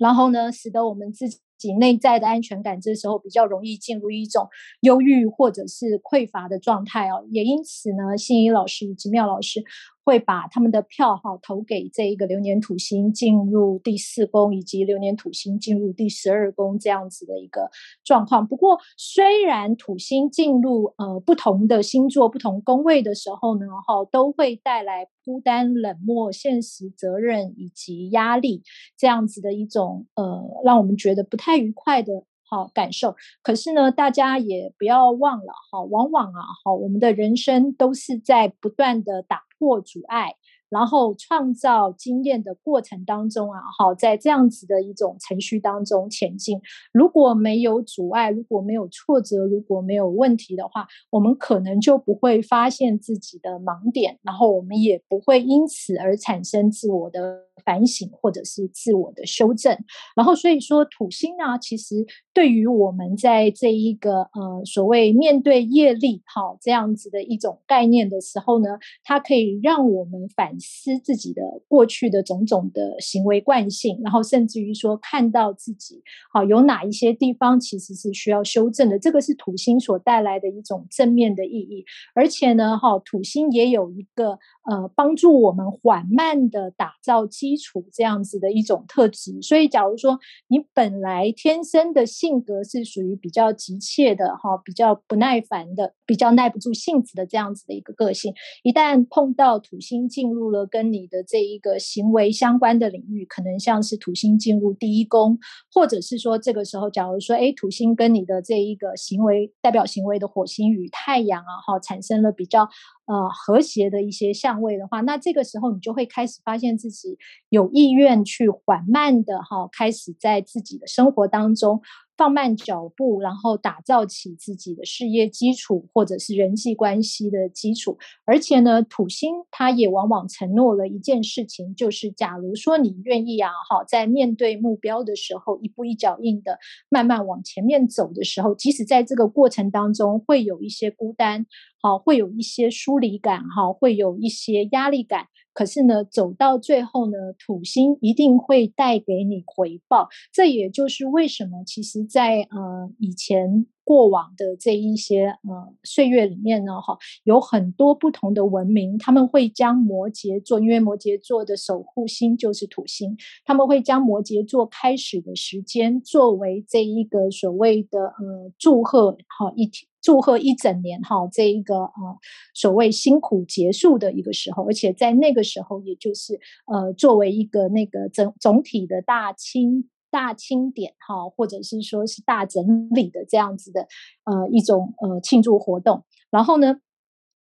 [0.00, 1.26] 然后呢，使得我们自
[1.58, 4.48] 己内在的安全感，这时候比较容易进入一种
[4.80, 7.26] 忧郁或者是匮乏的状态哦。
[7.30, 9.62] 也因此呢，心仪老师以及妙老师。
[10.10, 17.70] 会把他们的票哈投给这一个流年土星进入第四宫，以及流年土星进入第十二宫这样子的一个
[18.02, 18.44] 状况。
[18.44, 28.64] 不过，虽然土星进入呃不同的星座、不同宫位的时候呢，哈都会带来孤单、冷漠、现实责任以及压力
[28.98, 32.24] 这样子的一种呃让我们觉得不太愉快的。
[32.52, 40.34] 好感受，可是呢，大家也不要忘了哈，往往啊，哈，我们的人生都是在不断的打破阻碍。
[40.70, 46.60] 然后创造经验的过程当中啊，好，在这样子的一种程序当中前进。
[46.92, 59.76] 如果没有阻碍，如果没有挫折，如果没有问题的话，我们可能就不会发现自己的盲点，然后我们也不会因此而产生自我的反省或者是自我的修正。
[60.14, 70.59] 然后所以说，土星呢，其实对于我们在这一个呃所谓面对业力好这样子的一种概念的时候呢，它可以让我们反。
[70.60, 76.02] 思自己的过去的种种的行为惯性，然后甚至于说看到自己
[76.32, 81.84] 好有哪一些地方其实是需要修正的，这个是土星所带来的一种正面的意义。
[82.14, 84.38] 而且呢，哈土星也有一个
[84.70, 89.42] 呃帮助我们缓慢的打造基础这样子的一种特质。
[89.42, 105.36] 所以，假如说你本来天生的性格是属于比较急切的哈，比较不耐烦的，比较耐不住性子的这样子的一个个性，一旦碰到土星进入了跟你的这一个行为相关的领域，可能像是土星进入第一宫，
[105.74, 112.68] 或者是说这个时候，假如说，哎，土星跟你的这一个行为代表行为的火星与太阳啊，哈，产生了比较
[113.10, 121.82] 呃和谐的一些相位的话，那这个时候你就会开始发现自己有意愿去缓慢的哈，开始在自己的生活当中。
[122.20, 127.96] 放慢脚步，然后打造起自己的事业基础，或者是人际关系的基础。
[128.26, 136.58] 而且呢，土星它也往往承诺了一件事情，就是假如说你愿意啊，好，在面对目标的时候，一步一脚印的
[136.90, 141.46] 慢慢往前面走的时候，即使在这个过程当中会有一些孤单，
[141.80, 145.28] 好，会有一些疏离感，哈，会有一些压力感。
[145.60, 150.08] 可是呢，走到最后呢，土星一定会带给你回报。
[150.32, 169.89] 这也就是为什么，其实在，呃以前过往的这一些呃岁月里面呢，哈，有很多不同的文明，他们会将摩羯座，因为摩羯座的守护星就是土星，他们会将摩羯座开始的时间作为这一个所谓的呃祝贺，哈一天。
[170.02, 172.18] 祝贺一整年哈，这一个呃
[172.54, 183.88] 所谓辛苦结束的一个时候，而且在那个时候，也就是呃作为一个那个整总体的大清大清点哈，或者是说是大整理的这样子的
[184.24, 186.04] 呃一种呃庆祝活动。
[186.30, 186.80] 然后呢，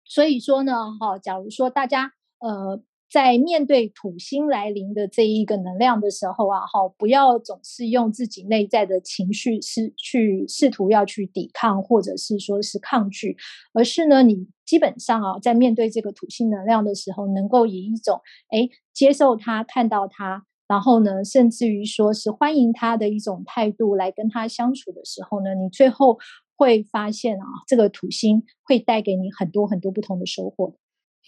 [0.05, 2.83] 所以说呢哈，假如说大家呃。
[3.11, 13.37] 在面对土星来临的这一个能量的时候啊，哈，不要总是用自己内在的情绪是去试图要去抵抗，或者是说是抗拒，
[13.73, 26.19] 而是呢，你基本上啊，在面对这个土星能量的时候，能够以一种诶接受它、看到它，然后呢，甚至于说是欢迎它的一种态度来跟它相处的时候呢，你最后
[26.57, 30.75] 会发现啊，这个土星会带给你很多很多不同的收获。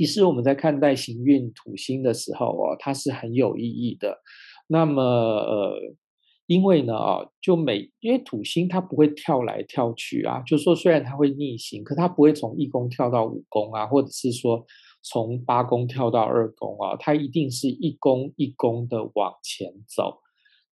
[0.01, 4.17] 其实我们在看待行运土星的时候哦，它是很有意义的。
[4.67, 5.95] 那么呃，
[6.47, 14.65] 因为呢啊，就每因为土星它不会跳来跳去啊，就说虽然它会逆行，可它不会从一宫跳到五宫啊，或者是说
[15.03, 20.15] 从八宫跳到二宫啊，它一定是一宫一宫的往前走。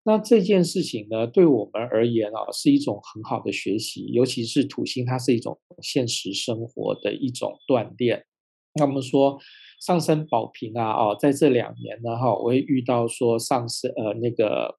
[0.04, 8.24] 那这件事情呢，对我们而言啊，是一种很好的学习，尤其是土星，它是一种现实生活的一种锻炼。
[8.74, 9.38] 那我们说
[9.80, 14.78] 上升宝瓶啊，哦，在这两年呢，哈，我会遇到说上升呃那个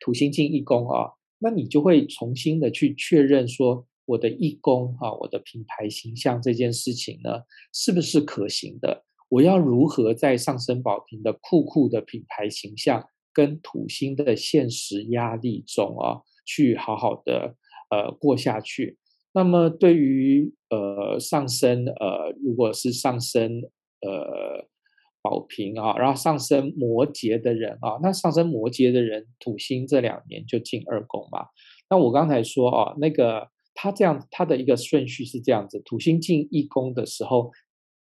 [0.00, 7.42] 土星进一宫啊，那你就会重新的去确认说我的一宫啊，我的品牌形象这件事情呢，
[7.72, 9.04] 是不是可行的？
[9.28, 17.56] 我要如何在上升宝瓶的酷酷的品牌形象跟土星的现实压力中啊，去好好的
[17.90, 18.98] 呃过下去？
[19.34, 23.60] 那么对于呃上升呃如果是上升
[24.00, 24.64] 呃
[25.20, 31.46] 宝瓶啊，然后上升摩羯的人啊，那上升摩羯的人土星这两年就进二宫嘛。
[31.90, 37.50] 那我刚才说啊，那个他这样他的一个顺序是这样子：土星进一宫的时候，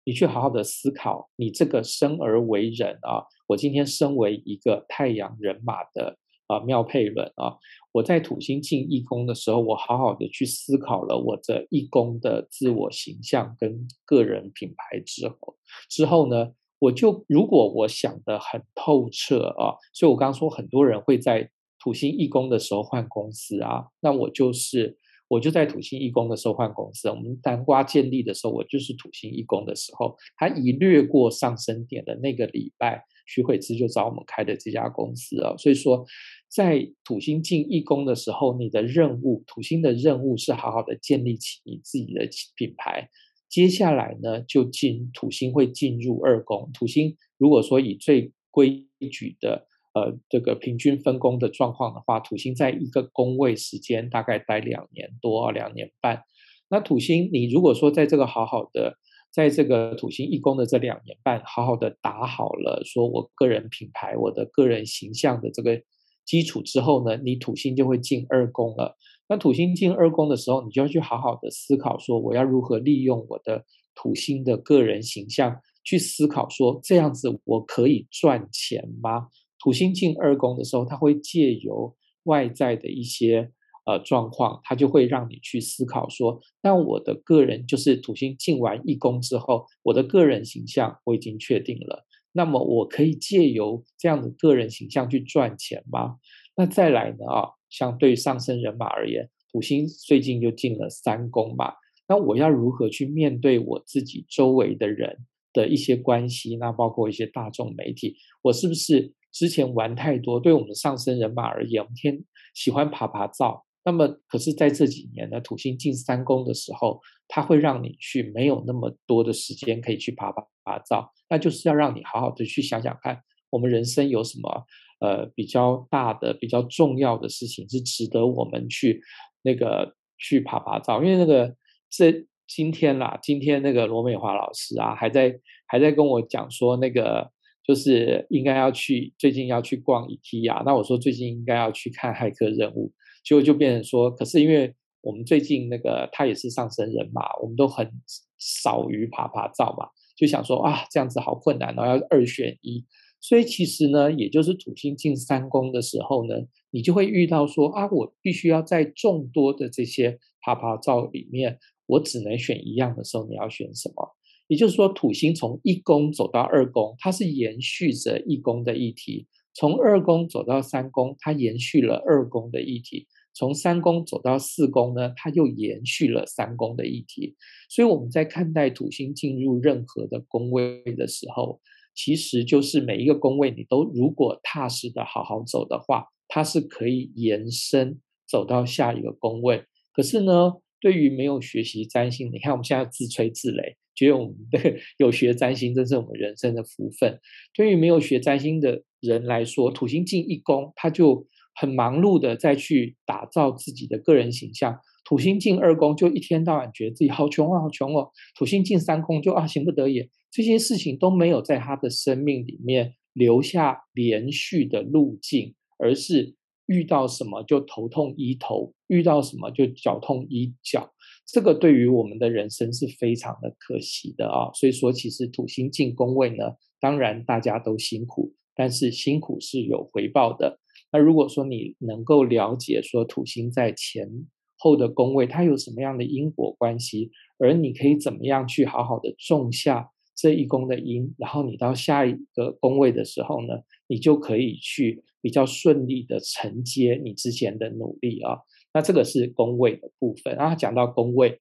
[0.04, 6.18] 你去好好的思考，你这个生而为人啊，我今天身为一个太阳人马的。
[6.48, 7.56] 啊，妙配论啊！
[7.94, 15.58] 我在土星进一宫的时候，我好好的去思考了我这一宫的自我形象跟个人品牌之后，
[15.90, 27.10] 之后呢，我就如果我想得很透彻啊，所以我刚刚说很多人会在土星一宫的时候换公司啊，那我就是我就在土星一宫的时候换公司。
[27.10, 36.06] 我们南瓜建立的时候，我就是土星一宫的时候，他一掠过上升点的那个礼拜，徐慧芝就找我们开的这家公司啊，所以说。
[36.54, 43.08] 在土星进一宫的时候，你的任务，土星的任务是好好的建立起你自己的品牌。
[43.48, 46.70] 接下来呢，就进土星会进入二宫。
[46.74, 56.24] 土星如果说以最规矩的呃这个平均分工的状况的话，土星在一个宫位时间大概待两年多，两年半。
[56.70, 58.98] 那土星你如果说在这个好好的，
[59.32, 65.82] 在这个土星一宫的这两年半，好好的打好了，说我个人品牌，我的个人形象的这个。
[66.24, 68.96] 基础之后呢，你土星就会进二宫了。
[69.28, 73.66] 那土星进二宫的时候，你就要去好好的思考，说我要如何利用我的
[73.96, 79.28] 土星的个人形象去思考，说这样子我可以赚钱吗？
[79.60, 83.52] 土星进二宫的时候，它会借由外在的一些
[83.86, 92.06] 呃状况，它就会让你去思考说，那我的个人就是土星进完一宫之后，我的个人形象我已经确定了。
[92.34, 96.18] 那么我可以借由这样的个人形象去赚钱吗？
[96.56, 97.26] 那再来呢？
[97.28, 101.74] 啊，相对于上升人马而言，土星最近就进了三宫嘛。
[102.08, 106.56] 那我要如何去面对我自己周围的人的一些关系？
[106.58, 110.40] 那包括一些大众媒体，我是不是之前玩太多？
[110.40, 112.24] 对我们上升人马而言，我们天
[112.54, 113.66] 喜欢爬爬照。
[113.84, 123.20] 那么，可是在这几年呢，土星进三宫的时候，它会让你去没有那么多的时间可以去爬爬爬照，那就是要让你好好的去想想看，
[123.50, 124.66] 我们人生有什么
[125.00, 129.02] 呃比较大的、比较重要的事情是值得我们去
[129.42, 131.04] 那个去爬爬照。
[131.04, 131.56] 因为那个
[131.90, 137.32] 这今天啦，今天那个罗美华老师啊，还在还在跟我讲说，那个
[137.66, 142.94] 就是应该要去最近要去逛 IKEA，那我说最近应该要去看骇客任务。
[143.24, 147.92] 就就变成说，可是因为我们最近那个他也是上升人嘛，我们都很
[148.40, 152.86] 少于爬爬照嘛，就想说啊，这样子好困难，然后要二选一。
[153.20, 156.36] 所以其实呢，也就是土星进三宫的时候呢，
[156.72, 164.16] 你就会遇到说啊，我必须要在众多的这些爬爬照里面，我只能选一样的时候，你要选什么？
[164.48, 177.36] 也就是说，土星从一宫走到二宫，它是延续着一宫的议题；从二宫走到三宫，它延续了二宫的议题；从三宫走到四宫呢，它又延续了三宫的议题。
[177.70, 181.60] 所以我们在看待土星进入任何的宫位的时候，
[181.94, 189.66] 其实就是每一个宫位，你都如果踏实的好好走的话，它是可以延伸走到下一个宫位。
[189.94, 194.60] 可是呢，对于没有学习占星，你看我们现在自吹自擂，觉得我们的
[194.98, 197.20] 有学占星，这是我们人生的福分。
[197.54, 204.80] 对于没有学占星的人来说，土星进一宫，他就很忙碌的再去打造自己的个人形象。
[205.04, 208.10] 土星进二宫，就一天到晚觉得自己好穷啊，好穷哦。
[208.38, 210.10] 土星进三宫，就啊，行不得也。
[210.32, 216.36] 这些事情都没有在他的生命里面留下连续的路径，而是
[216.68, 220.94] 遇到什么就头痛医头，遇到什么就脚痛医脚。
[221.26, 224.52] 这个对于我们的人生是非常的可惜的啊。
[224.54, 230.60] 所以说，其实土星进宫位呢，当然大家都辛苦，但是辛苦是有回报的。
[230.92, 234.10] 那如果说你能够了解说土星在前
[234.58, 243.54] 后的宫位，它有什么样的因果关系，而你可以怎么样去好好的种下这一宫的因，然后你到下一个宫位的时候呢，
[243.88, 248.40] 你就可以去比较顺利的承接你之前的努力啊。
[248.74, 250.36] 那这个是宫位的部分。
[250.36, 251.40] 然后讲到宫位，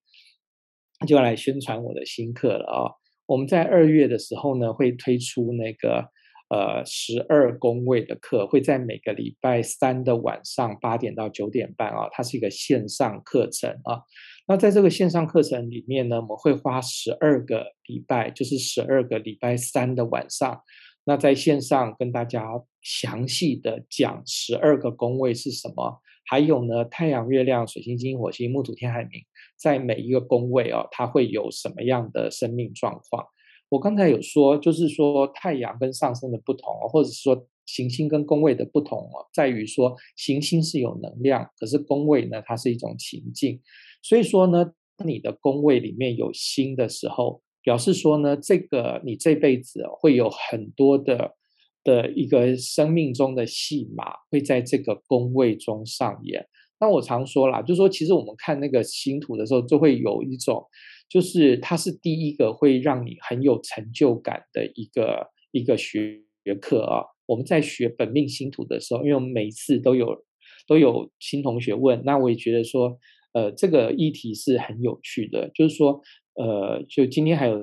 [1.08, 2.94] 就要来宣传我的新课了啊。
[3.26, 6.08] 我们在二月的时候呢，会推出那个。
[6.50, 14.02] 呃，十二宫位的课会在每个礼拜三的晚上八点到九点半啊，它是一个线上课程啊。
[14.48, 20.60] 那在这个线上课程里面呢，我们会花十二个礼拜，就是十二个礼拜三的晚上，
[21.04, 22.44] 那在线上跟大家
[22.82, 29.22] 详细的讲十二个宫位是什么，还有呢，太阳、月亮、水星、金、火星、木土天海冥，
[29.56, 33.24] 在每一个宫位哦，它会有什么样的生命状况。
[33.70, 43.60] 我刚才有说，就是说太阳跟上升的不同，或者是说行星跟宫位的不同哦，在于说行星是有能量，可是宫位呢，它是一种情境。
[44.02, 44.72] 所以说呢，
[45.04, 51.36] 你的宫位里面有星的时候，表示说呢，这个你这辈子会有很多的
[51.84, 56.44] 的一个生命中的戏码会在这个宫位中上演。
[56.80, 60.66] 那我常说啦，就是说其实我们看那个星图的时候，就会有一种。
[61.10, 67.02] 就是它是第一个会让你很有成就感的一个一个学学课啊。
[67.26, 70.24] 我们在学本命星图的时候，因为我们每次都有
[70.68, 72.96] 都有新同学问，那我也觉得说，
[73.32, 75.50] 呃，这个议题是很有趣的。
[75.52, 76.00] 就是说，
[76.34, 77.60] 呃，就今天还有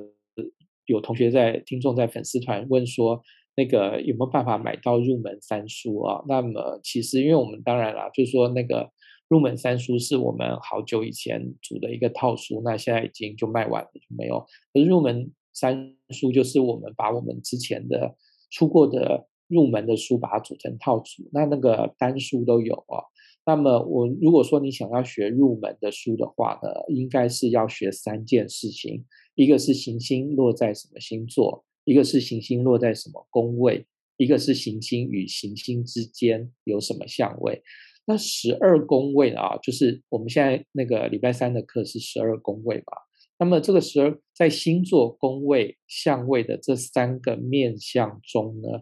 [0.86, 3.22] 有同学在听众在粉丝团问说，
[3.56, 6.22] 那个有没有办法买到入门三书啊？
[6.28, 8.92] 那么其实因为我们当然啦，就是说那个。
[9.30, 14.40] 入门三书是我们好久以前组的一个套书，那现在已经就卖完了，就没有。
[14.74, 18.16] 可是入门三书就是我们把我们之前的
[18.50, 23.04] 出过的入门的书，把它组成套组，那那个单书都有啊。
[23.46, 29.06] 那么我如果说你想要学入门的书的话呢，应该是要学三件事情：
[29.36, 33.86] 一个是行星落在什么星座，一个是行星落在什么宫位，
[34.18, 37.62] 一个是行星与行星之间有什么相位。
[38.10, 42.94] 那十二宫位啊，就是我们现在那个礼拜三的课是十二宫位吧？
[43.38, 48.82] 那么这个十二在星座宫位相位的这三个面相中呢，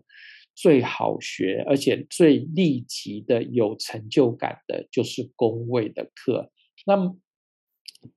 [0.54, 6.52] 最好学而且最立即的有成就感的就是宫位的课。
[6.86, 7.18] 那么，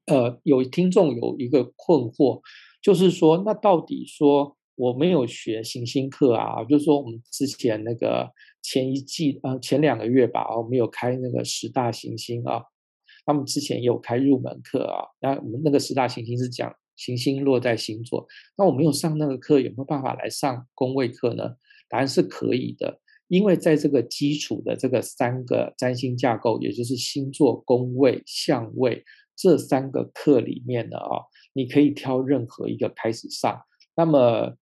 [0.05, 2.43] 呃，有听众有一个困惑，
[2.83, 6.63] 就是说，那到底说我没有学行星课啊？
[6.65, 8.31] 就是说我们之前那个。
[8.71, 12.62] 前一季呃，前两个月吧，我们有开那个十大行星啊，
[13.25, 15.09] 他们之前也有开入门课啊。
[15.23, 18.27] 那我们那个十大行星是讲行星落在星座，
[18.59, 21.57] 那我没有上那个课，有没有办法来上宫位课呢？
[21.89, 29.03] 答案是可以的，因为在这个基础的这个三个占星架构，也就是星座、宫位、相位
[29.35, 33.59] 这三个课里面的啊，你可以挑任何一个开始上。
[33.97, 34.55] 那么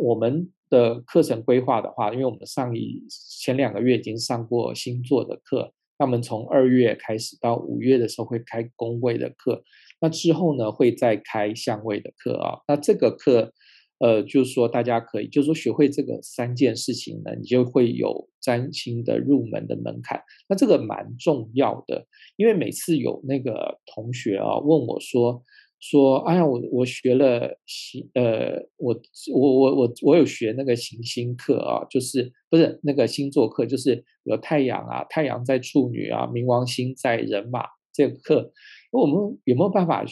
[0.00, 0.50] 我们。
[0.70, 3.04] 的课程规划的话，因为我们上一
[3.38, 9.62] 前两个月已经上过星座的课，那我们从二月开始到五月的时候会开宫位的课，
[10.00, 12.60] 那之后呢会再开相位的课啊。
[12.68, 13.52] 那这个课，
[13.98, 20.22] 呃，就是说大家可以，就是说学会这个三件事情呢，你就会有占星的入门的门槛。
[20.48, 22.06] 那这个蛮重要的，
[22.36, 25.44] 因为每次有那个同学啊问我说，
[25.80, 28.94] 说，哎呀，我我学了行，呃，我
[29.32, 37.64] 我我我我有学那个行星课啊，就是不是那个星座课，就是有太阳啊，太阳在处女啊，冥王星在人马
[37.94, 38.52] 这个课，
[38.92, 40.04] 我们有没有办法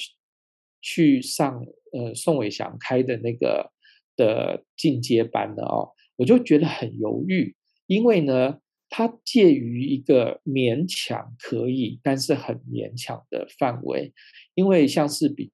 [0.81, 1.63] 去上
[1.93, 3.71] 呃宋伟祥开的那个
[4.17, 5.91] 的进阶班的哦？
[6.17, 7.55] 我就觉得很犹豫，
[7.87, 8.59] 因为呢，
[8.89, 14.15] 它介于一个勉强可以，但是很勉强的范围，
[14.55, 15.53] 因为像是比。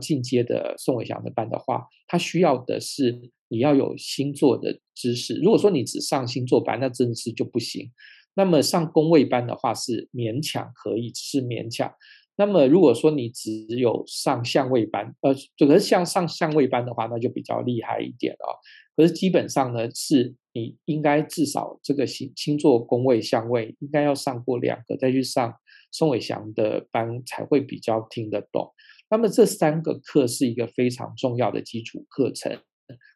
[0.00, 5.34] 进阶的宋伟祥的班的话，他需要的是你要有星座的知识。
[5.42, 7.90] 如果说你只上星座班，那真的是就不行。
[8.34, 11.92] 那么上宫位班的话是勉强可以，是勉强。
[12.36, 18.56] 那么如果说你只有上相位班，呃，这个像上相位班的话，那就比较厉害一点哦。
[18.96, 25.54] 可是基本上呢，是你应该至少这个星星座宫位相位应该要上过两个，再去上
[25.90, 28.72] 宋伟祥的班才会比较听得懂。
[29.12, 32.58] 那么这三个课是一个非常重要的基础课程，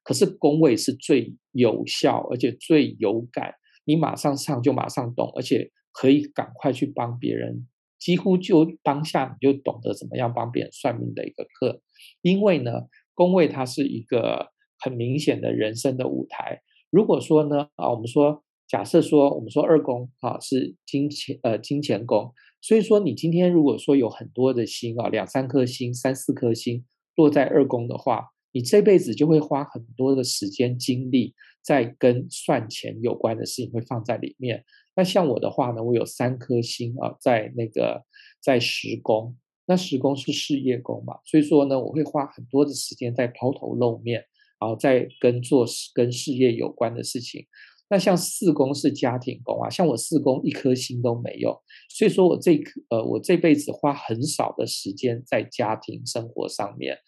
[0.04, 3.54] 可是宫位是最有效而且最有感，
[3.86, 7.66] 你马上上就马上懂，而且可以赶快去帮别人，
[7.98, 11.80] 几乎就当下你就懂得怎么样帮别人算命的一个课。
[12.20, 12.72] 因为呢，
[13.14, 16.60] 宫位它是一个很明显的人生的舞台。
[16.90, 22.34] 如果说呢，啊，我们说假设说我们说二宫啊是金钱呃金钱宫。
[22.60, 26.84] 所以说，你今天如果说有很多的星啊，两三颗星、三四颗星
[27.14, 34.64] 落在二宫的话，你这辈子就会花很多的时间精力在跟算钱有关的事情会放在里面。
[34.96, 38.02] 那像我的话呢，我有三颗星啊，在那个
[38.42, 39.36] 在十宫，
[39.66, 44.24] 那十宫是事业宫嘛，所以说呢，我会花很多的时间在抛头露面，
[44.58, 47.46] 然后在跟做跟事业有关的事情。
[47.88, 52.60] 那像四宫是家庭宫啊，像我四宫一颗星都没有，所以说我这
[52.90, 56.98] 呃我这辈子花很少的时间在家庭生活上面，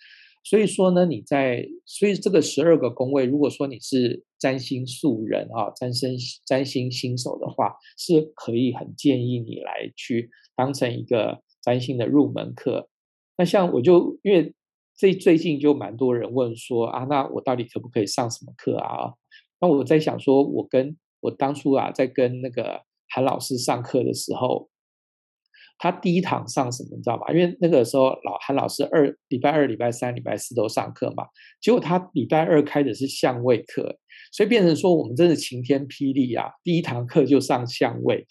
[0.45, 6.17] 所以说呢，你在所以这个十二个宫位，如果说你是占星素人啊，占星
[6.47, 12.89] 占星新手的话，是可以很建议你来去当成一个占星的入门课。
[13.37, 14.55] 那像我就因为
[14.97, 19.15] 最最近就蛮多人问说啊，那我到底可不可以上什么课啊？
[19.61, 24.69] 那我在想说，我跟我当初啊，在跟那个韩老师上课的时候，
[25.79, 27.33] 他第一堂上什么，你知道吗？
[27.33, 31.25] 因为那个时候老韩老师二礼拜二、礼拜三、礼拜四都上课嘛，
[31.61, 33.99] 结果他礼拜二开的是相位课，
[34.33, 36.51] 所以变成说我们真的晴天霹雳啊！
[36.63, 38.27] 第一堂课就上相位，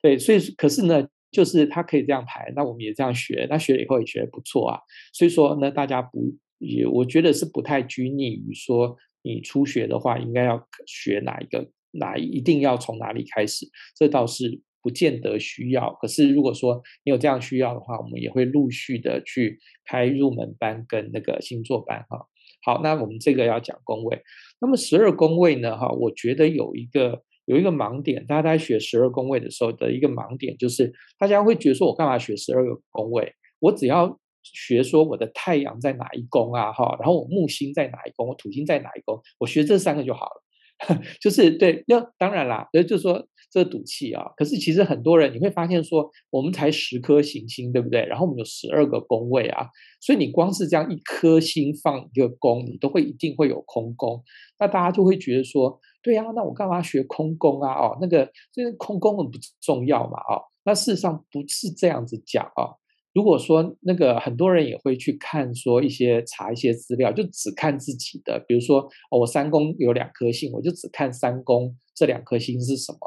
[0.00, 4.78] 对，所以可是呢，就是他可以这样排，那我们也这样学，那学了以后也学得不错啊。
[5.12, 8.96] 所以说呢，大家不也，我觉得是不太拘泥于说。
[9.22, 11.70] 你初学的话，应该要学哪一个？
[11.94, 13.66] 哪一定要从哪里开始？
[13.94, 15.92] 这倒是不见得需要。
[16.00, 22.26] 可是如果说你有这样需要的话，我们也会陆续的去开入门班跟那个星座班哈。
[22.64, 24.22] 好，那我们这个要讲宫位。
[24.58, 25.76] 那么十二宫位呢？
[25.76, 33.34] 哈，我觉得有一个有一个盲点，大家在学十二宫位的时候的一个盲点，就是大家会觉得说，我干嘛学十二个宫位？
[33.58, 34.18] 我只要。
[34.42, 36.72] 学说我的太阳在哪一宫啊？
[36.72, 38.28] 哈，然后我木星在哪一宫？
[38.28, 39.20] 我土星在哪一宫？
[39.38, 40.42] 我学这三个就好了。
[41.20, 44.24] 就是对，那当然啦，就是说这赌气啊。
[44.36, 48.04] 可是其实很多人你会发现说，我们才十颗行星，对不对？
[48.06, 49.68] 然后我们有十二个宫位啊，
[50.00, 54.24] 所以你光是这样一颗星放一个宫，你都会一定会有空宫。
[54.58, 57.74] 那大家就会觉得说，对啊，那我干嘛学空宫啊？
[57.74, 60.18] 哦，那个这个空宫很不重要嘛？
[60.28, 62.81] 哦，那事实上不是这样子讲啊。
[63.14, 72.98] 如果说那个很多人也会去看说一些查一些资料，就只看自己的，比如说，我三宫有两颗星，我就只看三宫这两颗星是什么，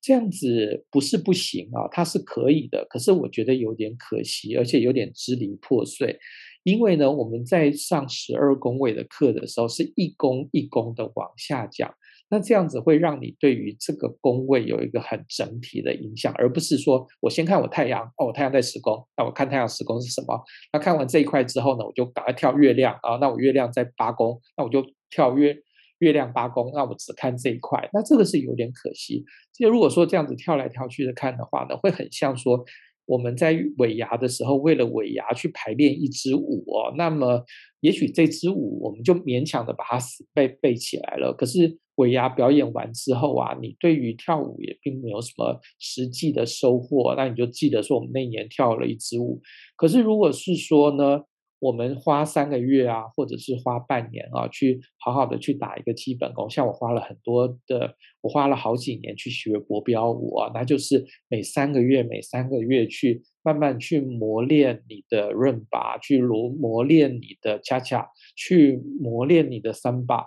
[0.00, 6.16] 这样子不是不行啊，它是可以的，可是我觉得有点可惜，而且有点支离破碎，
[6.62, 11.92] 因为呢，我们在上十二宫位的课的时候，是一宫一宫的往下讲。
[12.32, 20.40] 那这样子会让你对于这个宫位有一个很整体的影响，而不是说我先看我太阳，哦，我太阳在十宫，那我看太阳十宫是什么？
[20.72, 25.56] 那看完这一块之后呢，我就赶快跳月亮啊，那我月亮在八宫，那我就跳月
[25.98, 29.24] 月亮八宫，那我只看这一块，那这个是有点可惜。
[29.52, 32.64] 就如果说这样子跳来跳去的看的话呢，会很像说
[33.06, 37.44] 我们在尾牙的时候，为了尾牙去排练一支舞哦，那么
[37.80, 41.76] 也许这支舞我们就勉强的把它死背背起来了，可是。
[42.00, 49.40] 尾牙表演完之后啊，你对于跳舞也并没有什么实际的收获，那你就记得说我们那年跳了一支舞。
[49.76, 51.22] 可是如果是说呢，
[51.58, 56.48] 我们花三个月啊，或者是花半年啊，去好好的去打一个基本功。
[56.48, 70.24] 像我花了很多的，我花了好几年去学国标舞啊，那就是每三个月、每三个月去慢慢去磨练你的润巴，去磨磨练你的恰恰，去磨练你的三把。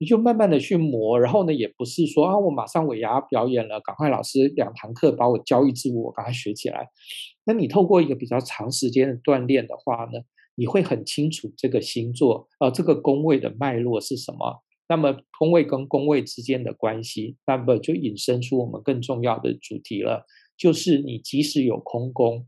[0.00, 6.88] 你就慢慢的去磨，然后呢，也不是说啊，我马上尾牙表演了，赶快老师两堂课把我教一支舞，我赶快学起来。
[7.44, 10.20] 那你透过一个比较长时间的锻炼的话呢，
[10.54, 14.62] 你会很清楚这个星座，呃，这个宫位的脉络是什么。
[14.88, 20.24] 那么宫位跟宫位之间的关系，那么就引申出我们更重要的主题了，
[20.56, 22.46] 就是你即使有空宫，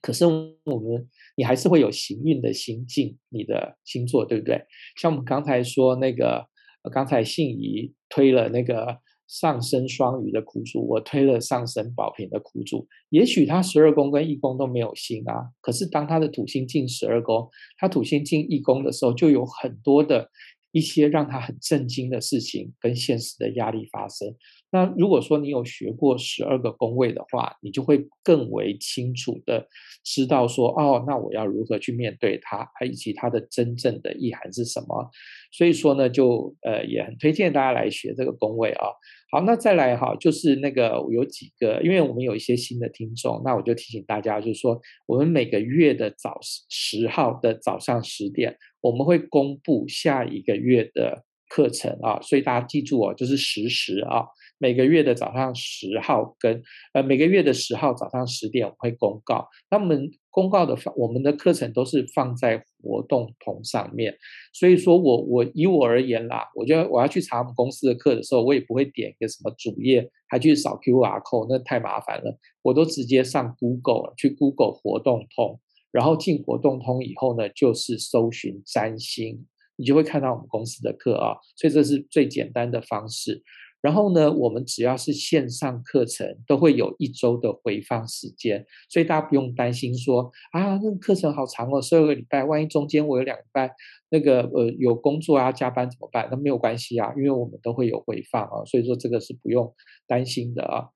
[0.00, 4.62] 可是我们你还是会有行运的心境你的星座，对不对？
[4.96, 6.46] 像我们刚才说那个。
[6.88, 12.86] 刚才信仪推了那个上升双鱼的苦主，我推了上升宝瓶的苦主。
[13.10, 20.30] 也许他十二宫跟一宫都没有星啊，可是当他的土星进十二宫，他土星进一宫的时候，就有很多的
[20.72, 24.34] 一些让他很震惊的事情跟现实的压力发生。
[24.70, 29.66] 那如果说你有学过十二个宫位的话，你就会更为清楚的
[30.04, 35.10] 知道说，哦，那我要如何去面对它，以及它的真正的意涵是什么。
[35.52, 38.88] 所以说呢，就呃也很推荐大家来学这个宫位啊。
[39.30, 54.24] 好，那再来哈，就是那个有几个，因为我们有一些新的听众，那我就提醒大家，就是说我们每个月的早十号的早上十点，我们会公布下一个月的课程啊，所以大家记住哦，就是实时啊。
[54.58, 64.16] 每个月的早上十号跟呃每个月的十号早上十点我会公告，那我们公告的我们的课程都是放在活动通上面，
[64.52, 79.46] 所以说我我以我而言啦，我觉得我要去查我们公司的课的时候，我也不会点一个什么主页还去扫 QR code，那太麻烦了，我都直接上 Google 去 Google 活动通，然后进活动通以后呢，就是搜寻占星，
[79.76, 83.42] 你就会看到我们公司的课啊，所以这是最简单的方式。
[83.88, 93.74] 然后呢，我们只要是线上课程，都会有一周的回放时间，所以大家不用担心说啊，那个课程好长哦，十二个礼拜，万一中间我有两个礼拜
[94.10, 96.28] 那个呃有工作啊加班怎么办？
[96.30, 99.74] 那没有关系啊，因为我们都会有回放啊，所以说这个是不用
[100.06, 100.88] 担心的啊。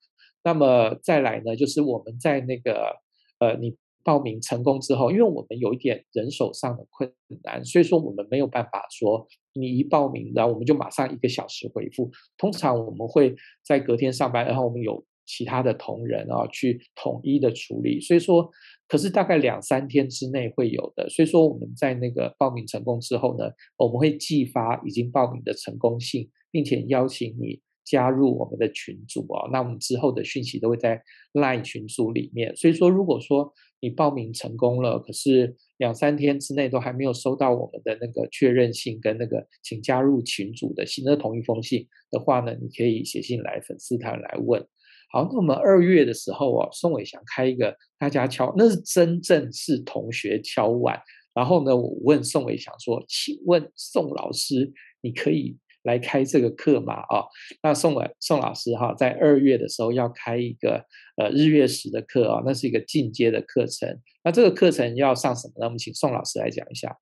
[0.45, 2.97] 那么再来呢，就是我们在那个
[3.39, 3.75] 呃你。
[4.05, 7.13] 报名成功之后，因为我们有一点人手上的困
[7.45, 12.11] 难，所以说我们没有办法说你一报名，然后我们就马上一个小时回复。
[12.37, 13.35] 通常我们会
[13.65, 18.01] 在隔天上班，然后我们有其他的同仁啊去统一的处理。
[18.01, 18.51] 所以说，
[18.89, 21.09] 可是大概两三天之内会有的。
[21.09, 27.61] 所以说我们在那个报名成功之后呢，我们会寄发已经报名的成功信，并且邀请你。
[27.85, 31.03] 加入我们的群组啊，那我们之后的讯息都会在
[31.35, 32.55] LINE 群组里面。
[32.57, 44.65] 所以说，如果说你报名成功了，可是两三天之内都还没有收到我们的那个确认信跟那个请加入群组的新的同一封信的话呢，你可以写信来粉丝团来问。
[45.11, 50.99] 好，那我们二月的时候啊，宋伟祥开一个大家敲，那是真正是同学敲碗。
[51.35, 54.71] 然后呢，我问宋伟祥说：“请问宋老师，
[55.01, 56.95] 你可以？”来开这个课嘛？
[56.95, 57.25] 啊，
[57.63, 60.85] 那宋伟宋老师哈，在二月的时候要开一个
[61.17, 64.01] 呃日月食的课啊，那是一个进阶的课程。
[64.25, 65.67] 那这个课程要上什么呢？
[65.67, 66.97] 我们请宋老师来讲一下。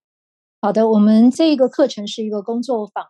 [0.60, 3.06] 好的，我们这个课程是一个工作坊。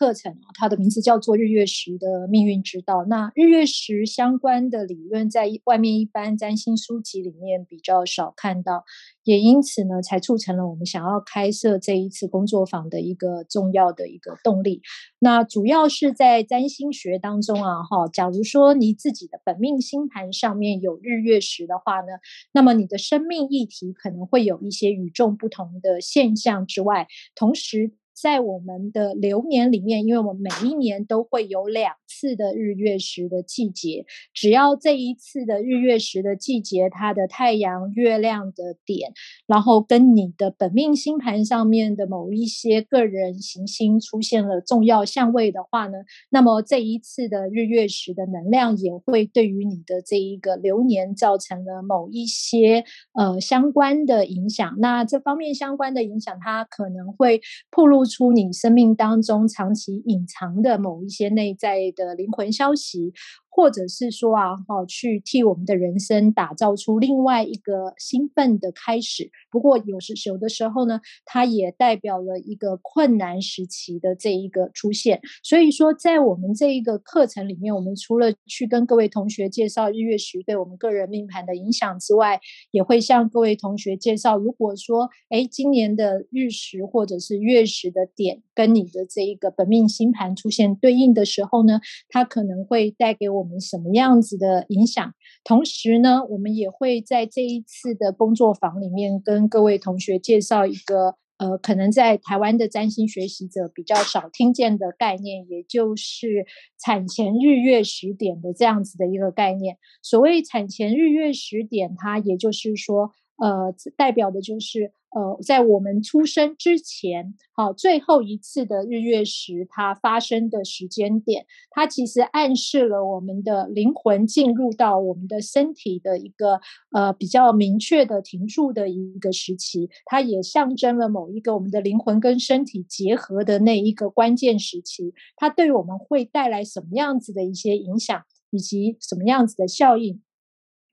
[0.00, 3.04] 课程啊，它的名字叫做日月食的命运之道。
[3.04, 8.84] 那日月食相关的理论，在外面一般占星书籍里面比较少看到，
[9.24, 14.80] 也因此呢，才促成了我们想要开设这一次工作坊的一个重要的一个动力。
[15.18, 22.06] 那主要是在占星学当中啊，哈，假如说你自己的本命星盘上面有日月食的话呢，
[22.54, 27.92] 那么你的生命议题可能会有一些与众不同的现象之外，同时。
[28.20, 34.04] 在我们的流年里面，因为我们每一年都会有两次的日月食的季节，
[34.34, 39.12] 只要这一次的日月食的季节，它的太阳、月亮的点，
[39.46, 45.98] 然后跟你的本命星盘上面的某一些个人行星出现了重要相位的话呢，
[46.28, 54.74] 那么这一次的日月食的能量也会对于你的这一个流年造成了某一些呃相关的影响。
[54.78, 57.40] 那这方面相关的影响，它可能会
[57.70, 63.12] 暴露出你生命当中长期隐藏的某一些内在的灵魂消息，
[63.50, 69.30] 或者是说啊，哈，去替我们的人生打造出另外一个兴奋的开始。
[69.50, 75.20] 不过有时有的时候呢，它也代表了一个困难时期的这一个出现。
[75.42, 82.40] 所以说，在我们这一个课程里面，我们除了去跟各位同学介绍日月食对我们个人命盘的影响之外，
[82.70, 95.12] 也会向各位同学介绍，如果说，哎，今年的日食或者是月食的点跟你的这一个本命星盘出现对应的时候呢，它可能会带给我我们什么样子的影响？
[95.42, 101.16] 同时呢，我们也会在这一次的工作坊里面跟各位同学介绍一个。
[101.40, 106.44] 呃，可能在台湾的占星学习者比较少听见的概念，也就是
[106.78, 109.78] 产前日月食点的这样子的一个概念。
[110.02, 114.92] 所谓产前日月食点，它也就是说，呃，代表的就是。
[115.12, 126.60] 呃，在我们出生之前，好，最后一次的日月食它发生的时间点，它其实暗示了我们的灵魂进入到我们的身体的一个
[126.92, 140.22] 呃比较明确的停驻的一个时期，它也象征了某一个我们的灵魂跟身体结合的那一个关键时期，它对我们会带来什么样子的一些影响，以及什么样子的效应。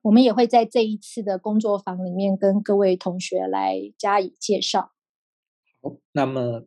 [0.03, 4.91] 我们也会在这一次的工作坊里面跟各位同学来加以介绍。
[5.81, 6.65] 好，那么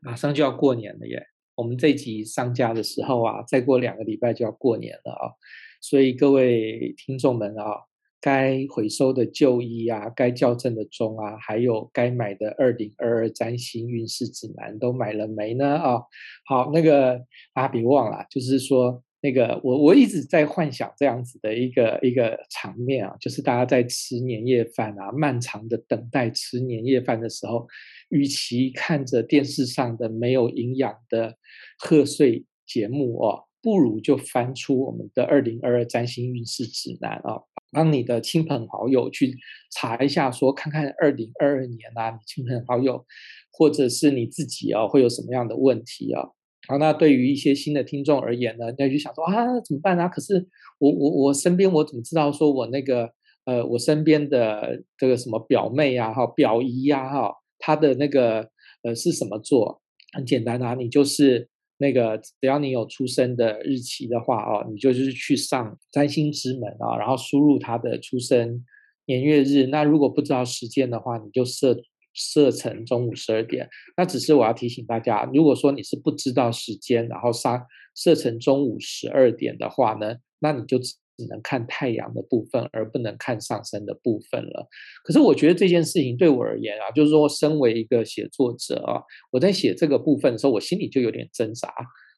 [0.00, 1.26] 马上就要过年了耶！
[1.56, 5.32] 我们这集上架的时候啊，再过两个礼拜就要过年了啊，
[5.80, 7.82] 所以各位听众们啊，
[8.20, 15.78] 该回收的旧衣啊，该校正的钟啊，还有该买的二零二二占星运势指南都买了没呢？
[15.78, 16.02] 啊，
[16.46, 17.24] 好，那个
[17.54, 19.02] 啊，别忘了，就是说。
[19.24, 27.68] 那个，我我一直在幻想这样子的一个一个场面啊，就是大家在吃年夜饭啊，漫长的等待吃年夜饭的时候，
[28.08, 31.36] 与其看着电视上的没有营养的
[31.78, 37.38] 贺岁节目哦，不如就翻出我们的二零二二占星运势指南啊，
[37.70, 39.38] 帮你的亲朋好友去
[39.70, 43.06] 查一下，说看看二零二二年啊，你亲朋好友
[43.52, 46.30] 或者是你自己啊，会有什么样的问题啊？
[46.68, 50.06] 好，那对于一些新的听众而言呢，那就想说啊，怎么办啊？
[50.06, 50.46] 可是
[50.78, 53.10] 我我我身边我怎么知道说我那个
[53.46, 58.48] 呃，我身边的这个什么表妹啊，哈，表姨呀，哈，她的那个
[58.84, 59.82] 呃是什么座？
[60.12, 61.48] 很简单啊，你就是
[61.78, 68.64] 那个只要你有出生的日期的话哦，你就是去上占星之门啊，然后输入她的出生
[69.06, 69.66] 年月日。
[69.66, 71.76] 那如果不知道时间的话，你就设。
[72.14, 80.96] 设成中午十二点，那只是我要提醒大家，如果说你是不知道时间，然后上设成中午十二点的话呢，那你就只
[81.28, 84.68] 能看太阳的部分，而不能看上升的部分了。
[85.04, 91.72] 可是我觉得这件事情对我而言啊，就是说，身为一个写作者啊，我在写这个部分的时候，我心里就有点挣扎，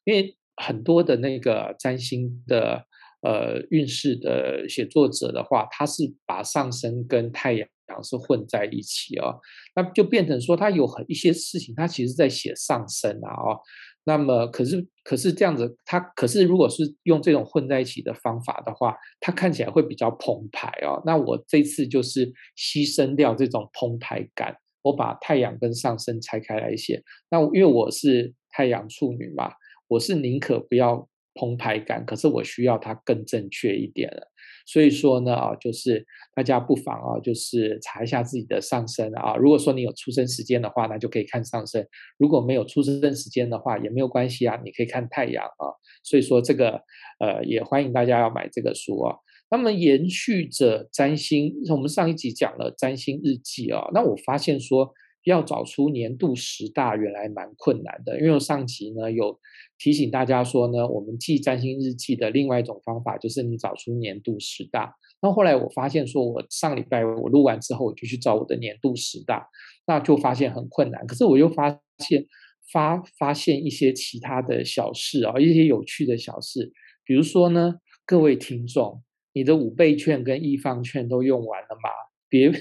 [0.05, 2.85] 因为很多的那个占星的
[3.21, 7.67] 呃运势的写作者的话，他是把上升跟太阳。
[8.03, 9.39] 是混在一起哦，
[9.75, 13.59] 那就变成说他有很一些事情，他其实在写上升啊哦，
[14.05, 21.01] 那么可是可是这样子，他可是如果是用这种混在一起的方法的话，他看起来会比较澎湃哦。
[21.05, 22.27] 那我这次就是
[22.57, 27.01] 牺牲掉这种澎湃感，我把太阳跟上升拆开来写。
[27.29, 29.51] 那因为我是太阳处女嘛，
[29.87, 34.31] 我是宁可不要澎湃感，可是我需要它更正确一点了。
[34.65, 36.05] 所以说呢，啊，就是
[36.35, 39.35] 大家不妨啊，就是查一下自己的上升啊。
[39.35, 41.83] 如果说你有出生时间的话，那就可以看上升；
[42.17, 45.69] 如果没有出生时间的话，也没有关系啊，你可以看太阳啊。
[46.03, 46.81] 所以说这个
[47.19, 49.15] 呃，也欢迎大家要买这个书啊。
[49.51, 54.93] 那么延续着占星，我们上一集讲了占星日记啊，那我发现说。
[55.25, 59.37] 要找出年度十大原来蛮困难的，因为上集呢有
[59.77, 64.95] 提醒大家说呢，我们记占星日记的另外一种方法就是你找出年度十大。
[65.21, 69.47] 那后来我发现说，我上礼拜我录完之后，我就去找我的年度十大，
[69.87, 71.07] 那就发现很困难。
[71.07, 72.25] 可是我又发现
[72.71, 76.71] 发发现一些其他的小事啊，一些有趣的小事，
[77.03, 79.01] 比如说呢，各位听众，
[79.33, 81.89] 你的五倍券跟艺 FUN 券都用完了吗？
[82.35, 82.51] 别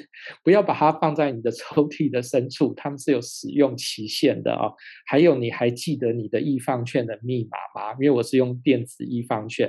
[0.45, 4.71] 不要把它放在你的抽屉的深处，他们是有使用期限的啊、
[5.05, 7.93] 还有，你还记得你的易放券的密码吗？
[7.95, 9.69] 因为我是用电子易放券，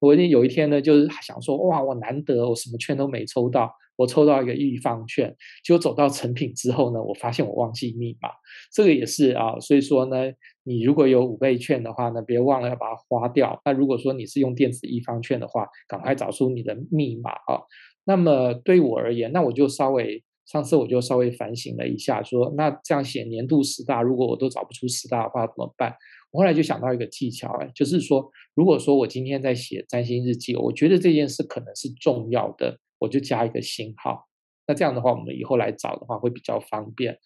[0.00, 5.32] 我有一天呢，就是想说，哇，我难得我什么券都没抽到，我抽到一个易放券，
[5.64, 8.30] 结果走到成品之后呢，我发现我忘记密码，
[8.72, 9.60] 这个也是啊。
[9.60, 10.32] 所以说呢，
[10.64, 13.60] 你如果有五倍券的话呢，别忘了要把它花掉。
[13.64, 17.62] 那如果说你是用电子易放券的话，赶快找出你的密码啊。
[18.04, 25.94] 那么对我而言，那我就稍微上次我就稍微反省了一下说，那这样写年度十大，如果我都找不出十大的话怎么办？
[26.30, 34.26] 我后来就想到一个技巧，哎，就是说，如果说我今天在写占星日记，我觉得这件事可能是重要的，我就加一个星号。
[34.66, 37.18] 那这样的话，我们以后来找的话会比较方便。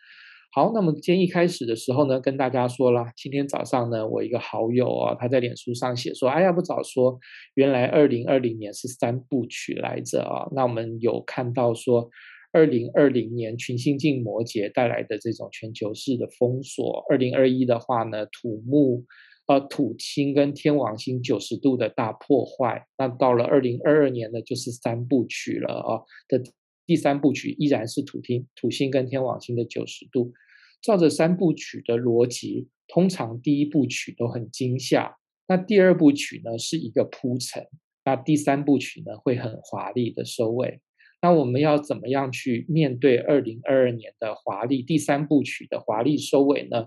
[0.50, 7.20] 好，那么今天一开始的时候呢，跟大家说了，今天早上呢，我一个好友啊，他在脸书上写说，哎呀，不早说，
[7.54, 10.48] 原来二零二零年是三部曲来着啊。
[10.52, 12.08] 那我们有看到说，
[12.50, 19.04] 二零二零年群星进摩羯带来的这种全球式的封锁，二零二一的话呢，土木
[19.48, 26.42] 呃土星跟天王星九十度的大破坏，那到了二零二二年呢，就是三部曲了啊的。
[26.88, 30.32] 第三部曲依然是土星、土星跟天王星的九十度。
[30.80, 37.66] 照着三部曲的逻辑，通常第一部曲都很惊吓，那第二部曲呢是一个铺陈，
[38.06, 40.80] 那第三部曲呢会很华丽的收尾。
[41.20, 46.86] 那我们要怎么样去面对二零二二年的华丽第三部曲的华丽收尾呢？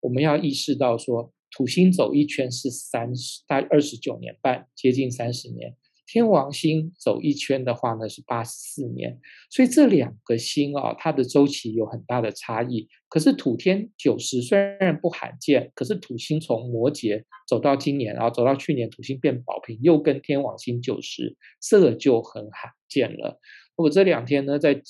[0.00, 5.74] 我们要意识到说，土星走一圈是三十，大概二十九年半，接近三十年。
[6.12, 9.16] 天王星走一圈的话呢，是八十四年，
[9.48, 12.88] 所以这两个星啊，它的周期有很大的差异。
[13.08, 23.38] 可是土天九十虽然不罕见，可是土星从摩羯走到今年，然后走到去年，土星变宝瓶，又跟天王星九十，这个就很罕见了。
[23.76, 24.82] 我这两天呢，在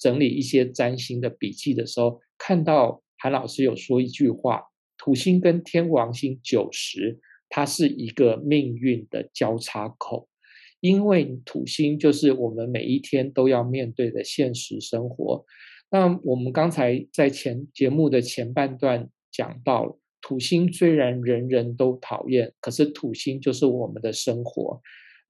[0.00, 4.64] 整理一些占星的笔记的时候，看到韩老师有说一句话：
[4.98, 10.28] 土星跟天王星九十，它是一个命运的交叉口。
[10.84, 15.42] 因为土星就是我们每一天都要面对的现实生活。
[15.90, 24.78] 那我们刚才在前节目的前半段讲到了，土星虽然人人都讨厌，可是土星就是我们的生活。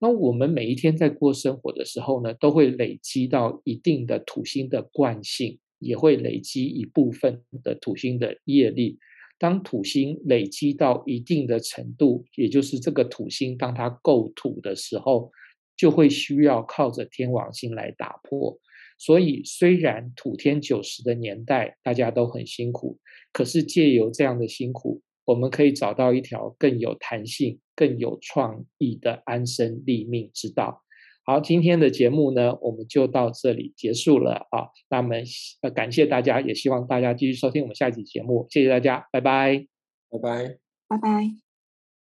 [0.01, 8.99] 那我们每一天在过生活的时候呢，都会累积到一定的土星的惯性，也会累积一部分的土星的业力。
[9.39, 15.31] 当土星累积到一定的程度，也就是这个土星当它够土的时候，
[15.77, 18.59] 就会需要靠着天王星来打破，
[18.99, 22.99] 所以虽然土天九十的年代大家都很辛苦，
[23.33, 30.83] 可是借由这样的辛苦，我们可以找到一条更有弹性、更有创意的安身立命之道。
[31.27, 34.69] 好，今天的节目呢，我们就到这里结束了啊。
[34.91, 35.15] 那么
[35.63, 38.47] 呃，感谢大家，也希望大家继续收听我们下期节目。
[38.51, 39.67] 谢谢大家，拜拜，
[40.11, 41.31] 拜拜，拜拜，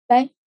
[0.08, 0.43] 拜。